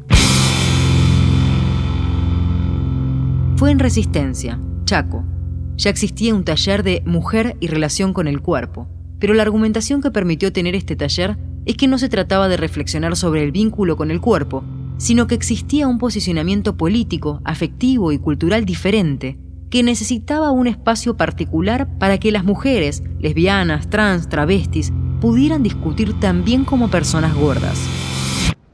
Fue 3.55 3.69
en 3.71 3.77
Resistencia, 3.79 4.59
Chaco. 4.85 5.23
Ya 5.75 5.91
existía 5.91 6.33
un 6.33 6.43
taller 6.43 6.81
de 6.81 7.03
mujer 7.05 7.55
y 7.59 7.67
relación 7.67 8.13
con 8.13 8.27
el 8.27 8.41
cuerpo, 8.41 8.87
pero 9.19 9.33
la 9.33 9.43
argumentación 9.43 10.01
que 10.01 10.11
permitió 10.11 10.51
tener 10.53 10.75
este 10.75 10.95
taller 10.95 11.37
es 11.65 11.75
que 11.75 11.87
no 11.87 11.97
se 11.97 12.09
trataba 12.09 12.47
de 12.47 12.57
reflexionar 12.57 13.15
sobre 13.15 13.43
el 13.43 13.51
vínculo 13.51 13.97
con 13.97 14.11
el 14.11 14.21
cuerpo, 14.21 14.63
sino 14.97 15.27
que 15.27 15.35
existía 15.35 15.87
un 15.87 15.97
posicionamiento 15.97 16.77
político, 16.77 17.41
afectivo 17.43 18.11
y 18.11 18.19
cultural 18.19 18.65
diferente, 18.65 19.37
que 19.69 19.83
necesitaba 19.83 20.51
un 20.51 20.67
espacio 20.67 21.17
particular 21.17 21.87
para 21.99 22.17
que 22.19 22.31
las 22.31 22.43
mujeres, 22.43 23.03
lesbianas, 23.19 23.89
trans, 23.89 24.29
travestis, 24.29 24.93
pudieran 25.19 25.61
discutir 25.61 26.17
también 26.19 26.63
como 26.63 26.89
personas 26.89 27.35
gordas. 27.35 27.77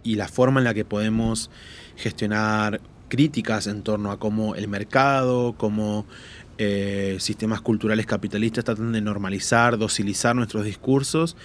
Y 0.04 0.16
la 0.16 0.28
forma 0.28 0.60
en 0.60 0.66
la 0.66 0.74
que 0.74 0.86
podemos 0.86 1.50
gestionar 1.96 2.82
críticas 3.08 3.68
en 3.68 3.84
torno 3.84 4.12
a 4.12 4.20
cómo 4.20 4.56
el 4.56 4.68
mercado, 4.68 5.54
cómo 5.58 6.06
eh, 6.58 7.18
sistemas 7.20 7.62
culturales 7.62 8.06
capitalistas 8.06 8.66
tratan 8.66 8.92
de 8.92 9.02
normalizar, 9.02 9.78
docilizar 9.78 10.36
nuestros 10.36 10.66
discursos, 10.66 11.36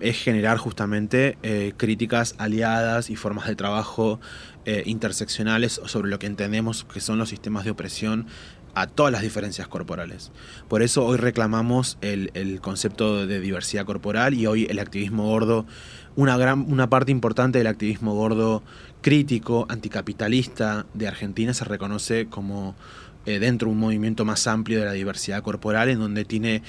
es 0.00 0.22
generar 0.22 0.58
justamente 0.58 1.36
eh, 1.42 1.72
críticas 1.76 2.34
aliadas 2.38 3.10
y 3.10 3.16
formas 3.16 3.48
de 3.48 3.56
trabajo 3.56 4.20
eh, 4.64 4.82
interseccionales 4.86 5.80
sobre 5.84 6.08
lo 6.08 6.18
que 6.18 6.26
entendemos 6.26 6.84
que 6.84 7.00
son 7.00 7.18
los 7.18 7.28
sistemas 7.28 7.64
de 7.64 7.72
opresión 7.72 8.26
a 8.74 8.86
todas 8.86 9.12
las 9.12 9.22
diferencias 9.22 9.68
corporales. 9.68 10.32
Por 10.68 10.82
eso 10.82 11.04
hoy 11.04 11.16
reclamamos 11.16 11.98
el, 12.00 12.30
el, 12.34 12.60
concepto 12.60 13.26
de 13.26 13.40
diversidad 13.40 13.84
corporal 13.84 14.34
y 14.34 14.46
hoy 14.46 14.66
el 14.68 14.78
activismo 14.78 15.24
gordo, 15.26 15.66
una, 16.16 16.36
gran, 16.36 16.60
una 16.72 16.88
parte 16.88 17.12
importante 17.12 17.58
del 17.58 17.66
activismo 17.66 18.14
gordo 18.14 18.62
crítico, 19.00 19.66
anticapitalista 19.68 20.86
de 20.94 21.06
Argentina 21.06 21.52
se 21.54 21.64
reconoce 21.64 22.26
como 22.26 22.74
eh, 23.26 23.38
dentro 23.38 23.68
de 23.68 23.72
un 23.72 23.80
movimiento 23.80 24.24
más 24.24 24.46
amplio 24.46 24.80
de 24.80 24.86
la 24.86 24.92
diversidad 24.92 25.42
corporal, 25.42 25.88
en 25.88 25.98
donde 25.98 26.24
tiene 26.24 26.62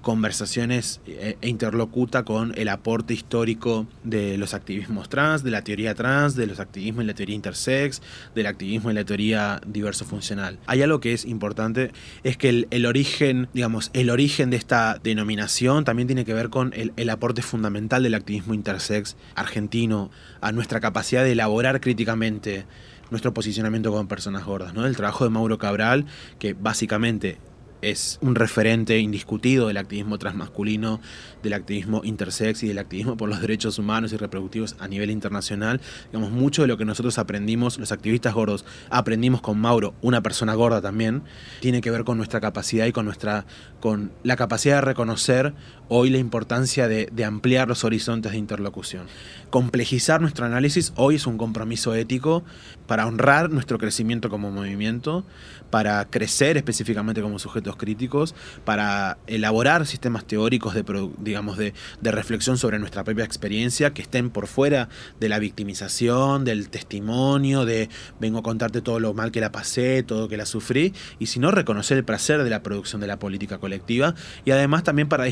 conversaciones 0.00 1.00
eh, 1.06 1.36
e 1.40 1.48
interlocuta 1.48 2.24
con 2.24 2.52
el 2.56 2.68
aporte 2.68 3.12
histórico 3.14 3.86
de 4.02 4.38
los 4.38 4.54
activismos 4.54 5.08
trans, 5.08 5.42
de 5.42 5.50
la 5.50 5.62
teoría 5.62 5.94
trans, 5.94 6.34
de 6.36 6.46
los 6.46 6.60
activismos 6.60 7.04
y 7.04 7.06
la 7.06 7.14
teoría 7.14 7.36
intersex, 7.36 8.00
del 8.34 8.46
activismo 8.46 8.90
y 8.90 8.94
la 8.94 9.04
teoría 9.04 9.60
diverso 9.66 10.04
funcional. 10.04 10.58
Hay 10.66 10.82
algo 10.82 11.00
que 11.00 11.12
es 11.12 11.24
importante, 11.24 11.92
es 12.24 12.36
que 12.36 12.66
el, 12.70 12.86
origen, 12.86 13.48
digamos, 13.52 13.90
el 13.92 14.10
origen 14.10 14.50
de 14.50 14.56
esta 14.56 14.98
denominación 15.02 15.84
también 15.84 16.06
tiene 16.06 16.24
que 16.24 16.34
ver 16.34 16.48
con 16.48 16.72
el, 16.74 16.92
el 16.96 17.10
aporte 17.10 17.42
fundamental 17.42 18.02
del 18.02 18.14
activismo 18.14 18.54
intersex 18.54 19.16
argentino 19.34 20.10
a 20.40 20.52
nuestra 20.52 20.80
capacidad 20.80 21.24
de 21.24 21.32
elaborar 21.32 21.80
críticamente 21.80 22.64
nuestro 23.10 23.34
posicionamiento 23.34 23.92
con 23.92 24.06
personas 24.06 24.44
gordas, 24.44 24.74
¿no? 24.74 24.86
El 24.86 24.96
trabajo 24.96 25.24
de 25.24 25.30
Mauro 25.30 25.58
Cabral, 25.58 26.06
que 26.38 26.54
básicamente 26.54 27.38
es 27.82 28.18
un 28.20 28.34
referente 28.34 28.98
indiscutido 28.98 29.68
del 29.68 29.76
activismo 29.76 30.18
transmasculino, 30.18 31.00
del 31.42 31.54
activismo 31.54 32.02
intersex 32.04 32.62
y 32.62 32.68
del 32.68 32.78
activismo 32.78 33.16
por 33.16 33.28
los 33.28 33.40
derechos 33.40 33.78
humanos 33.78 34.12
y 34.12 34.16
reproductivos 34.16 34.76
a 34.78 34.88
nivel 34.88 35.10
internacional. 35.10 35.80
Digamos, 36.12 36.30
mucho 36.30 36.62
de 36.62 36.68
lo 36.68 36.76
que 36.76 36.84
nosotros 36.84 37.18
aprendimos, 37.18 37.78
los 37.78 37.92
activistas 37.92 38.34
gordos, 38.34 38.64
aprendimos 38.90 39.40
con 39.40 39.58
Mauro, 39.58 39.94
una 40.02 40.22
persona 40.22 40.54
gorda 40.54 40.80
también, 40.80 41.22
tiene 41.60 41.80
que 41.80 41.90
ver 41.90 42.04
con 42.04 42.16
nuestra 42.16 42.40
capacidad 42.40 42.86
y 42.86 42.92
con 42.92 43.04
nuestra 43.04 43.46
con 43.80 44.12
la 44.22 44.36
capacidad 44.36 44.76
de 44.76 44.82
reconocer 44.82 45.54
hoy 45.92 46.08
la 46.08 46.18
importancia 46.18 46.88
de, 46.88 47.10
ampliar 47.24 47.68
los 47.68 47.84
horizontes 47.84 48.32
de 48.32 48.38
interlocución. 48.38 49.06
Complejizar 49.50 50.20
nuestro 50.20 50.46
análisis 50.46 50.92
hoy 50.94 51.16
es 51.16 51.26
un 51.26 51.36
compromiso 51.36 51.94
ético 51.94 52.44
para 52.86 53.06
honrar 53.06 53.50
nuestro 53.50 53.76
crecimiento 53.78 54.30
como 54.30 54.50
movimiento, 54.50 55.24
para 55.70 56.04
crecer 56.06 56.56
específicamente 56.56 57.20
como 57.20 57.38
sujetos 57.38 57.76
críticos, 57.76 58.34
para 58.64 59.18
elaborar 59.26 59.86
sistemas 59.86 60.24
teóricos 60.24 60.74
de, 60.74 60.84
digamos, 61.18 61.58
de, 61.58 61.74
reflexión 62.02 62.56
sobre 62.56 62.78
nuestra 62.78 63.04
propia 63.04 63.24
experiencia 63.24 63.92
que 63.92 64.02
estén 64.02 64.30
por 64.30 64.46
fuera 64.46 64.88
de 65.18 65.28
la 65.28 65.38
victimización, 65.38 66.44
del 66.44 66.70
testimonio, 66.70 67.64
de 67.64 67.88
vengo 68.20 68.38
a 68.38 68.42
contarte 68.42 68.80
todo 68.80 69.00
lo 69.00 69.12
mal 69.12 69.32
que 69.32 69.40
la 69.40 69.52
pasé, 69.52 70.02
todo 70.02 70.22
lo 70.22 70.28
que 70.28 70.36
la 70.36 70.46
sufrí, 70.46 70.94
y 71.18 71.26
sino 71.26 71.50
reconocer 71.50 71.98
el 71.98 72.04
placer 72.04 72.42
de 72.42 72.50
la 72.50 72.62
producción 72.62 73.00
de 73.00 73.08
la 73.08 73.18
política 73.18 73.58
colectiva 73.58 74.14
y 74.44 74.52
además 74.52 74.84
también 74.84 75.08
para 75.08 75.24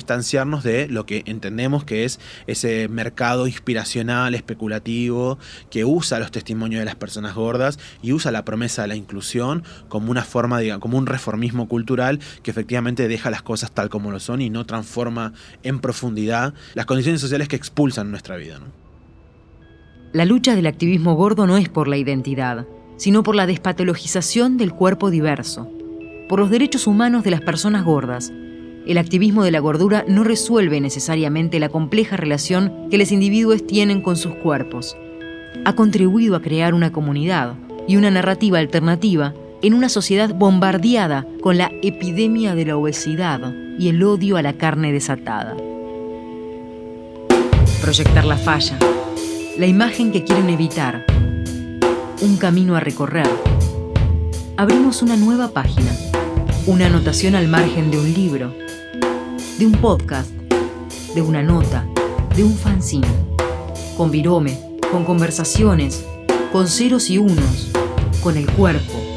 de 0.49 0.89
lo 0.89 1.07
que 1.07 1.23
entendemos 1.27 1.85
que 1.85 2.05
es 2.05 2.19
ese 2.47 2.89
mercado 2.89 3.47
inspiracional, 3.47 4.35
especulativo, 4.35 5.39
que 5.71 5.85
usa 5.85 6.19
los 6.19 6.31
testimonios 6.31 6.81
de 6.81 6.87
las 6.87 6.97
personas 6.97 7.35
gordas 7.35 7.79
y 8.03 8.13
usa 8.13 8.33
la 8.33 8.45
promesa 8.45 8.83
de 8.83 8.89
la 8.89 8.97
inclusión 8.97 9.63
como 9.89 10.11
una 10.11 10.25
forma, 10.25 10.59
digamos, 10.59 10.83
como 10.83 10.99
un 10.99 11.07
reformismo 11.07 11.69
cultural 11.69 12.19
que 12.43 12.51
efectivamente 12.51 13.09
deja 13.09 13.31
las 13.31 13.43
cosas 13.43 13.71
tal 13.73 13.89
como 13.89 14.11
lo 14.11 14.21
son 14.21 14.41
y 14.41 14.51
no 14.51 14.65
transforma 14.65 15.33
en 15.63 15.81
profundidad 15.81 16.55
las 16.75 16.87
condiciones 16.87 17.21
sociales 17.21 17.49
que 17.49 17.57
expulsan 17.57 18.11
nuestra 18.11 18.37
vida. 18.37 18.61
La 20.13 20.25
lucha 20.25 20.55
del 20.55 20.67
activismo 20.67 21.15
gordo 21.15 21.47
no 21.47 21.59
es 21.59 21.69
por 21.69 21.87
la 21.87 21.99
identidad, 21.99 22.67
sino 22.97 23.23
por 23.23 23.35
la 23.35 23.47
despatologización 23.47 24.57
del 24.57 24.73
cuerpo 24.73 25.11
diverso, 25.11 25.71
por 26.29 26.41
los 26.41 26.51
derechos 26.51 26.87
humanos 26.87 27.25
de 27.25 27.31
las 27.31 27.43
personas 27.43 27.85
gordas. 27.85 28.33
El 28.89 28.97
activismo 28.97 29.45
de 29.45 29.51
la 29.51 29.59
gordura 29.59 30.07
no 30.09 30.25
resuelve 30.25 30.81
necesariamente 30.81 31.61
la 31.61 31.69
compleja 31.69 32.17
relación 32.17 32.89
que 32.91 32.97
los 32.97 33.13
individuos 33.13 33.67
tienen 33.67 34.01
con 34.01 34.17
sus 34.17 34.35
cuerpos. 34.37 34.97
Ha 35.67 35.75
contribuido 35.75 36.35
a 36.35 36.41
crear 36.41 36.73
una 36.73 36.91
comunidad 36.91 37.53
y 37.87 37.97
una 37.97 38.11
narrativa 38.11 38.59
alternativa 38.59 39.35
en 39.61 39.75
una 39.75 39.91
sociedad 39.91 40.35
bombardeada 40.35 41.27
con 41.43 41.59
la 41.59 41.71
epidemia 41.83 42.55
de 42.55 42.65
la 42.65 42.79
obesidad 42.79 43.53
y 43.79 43.89
el 43.89 44.03
odio 44.03 44.39
a 44.39 44.43
la 44.43 44.55
carne 44.55 44.91
desatada. 44.91 45.55
Proyectar 47.83 48.25
la 48.25 48.39
falla, 48.39 48.79
la 49.59 49.67
imagen 49.67 50.13
que 50.13 50.25
quieren 50.25 50.49
evitar, 50.49 51.05
un 52.23 52.39
camino 52.39 52.75
a 52.75 52.81
recorrer. 52.81 53.29
Abrimos 54.57 55.03
una 55.03 55.19
nueva 55.19 55.49
página, 55.49 55.91
una 56.67 56.87
anotación 56.87 57.35
al 57.35 57.49
margen 57.49 57.91
de 57.91 57.99
un 57.99 58.15
libro, 58.15 58.55
de 59.59 59.67
un 59.67 59.73
podcast, 59.73 60.31
de 61.15 61.23
una 61.23 61.43
nota, 61.43 61.87
de 62.37 62.45
un 62.45 62.55
fanzine, 62.57 63.09
con 63.97 64.11
virome, 64.11 64.59
con 64.91 65.05
conversaciones, 65.05 66.05
con 66.53 66.69
ceros 66.69 67.11
y 67.11 67.19
unos, 67.19 67.71
con 68.23 68.37
el 68.37 68.51
cuerpo 68.53 69.09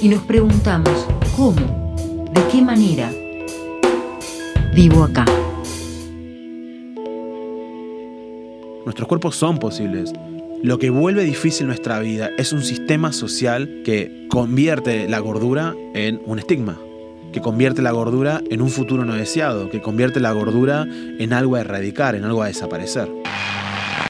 y 0.00 0.08
nos 0.08 0.22
preguntamos, 0.22 1.06
¿cómo? 1.36 1.94
¿De 2.32 2.40
qué 2.52 2.62
manera? 2.62 3.10
Vivo 4.74 5.02
acá. 5.04 5.24
Nuestros 8.84 9.08
cuerpos 9.08 9.36
son 9.36 9.58
posibles. 9.58 10.12
Lo 10.62 10.78
que 10.78 10.90
vuelve 10.90 11.24
difícil 11.24 11.66
nuestra 11.66 12.00
vida 12.00 12.30
es 12.38 12.52
un 12.52 12.62
sistema 12.62 13.12
social 13.12 13.82
que 13.84 14.26
convierte 14.28 15.08
la 15.08 15.18
gordura 15.20 15.74
en 15.94 16.20
un 16.26 16.38
estigma, 16.38 16.80
que 17.38 17.42
convierte 17.42 17.82
la 17.82 17.92
gordura 17.92 18.42
en 18.50 18.60
un 18.60 18.68
futuro 18.68 19.04
no 19.04 19.14
deseado, 19.14 19.70
que 19.70 19.80
convierte 19.80 20.18
la 20.18 20.32
gordura 20.32 20.88
en 20.90 21.32
algo 21.32 21.54
a 21.54 21.60
erradicar, 21.60 22.16
en 22.16 22.24
algo 22.24 22.42
a 22.42 22.48
desaparecer. 22.48 23.08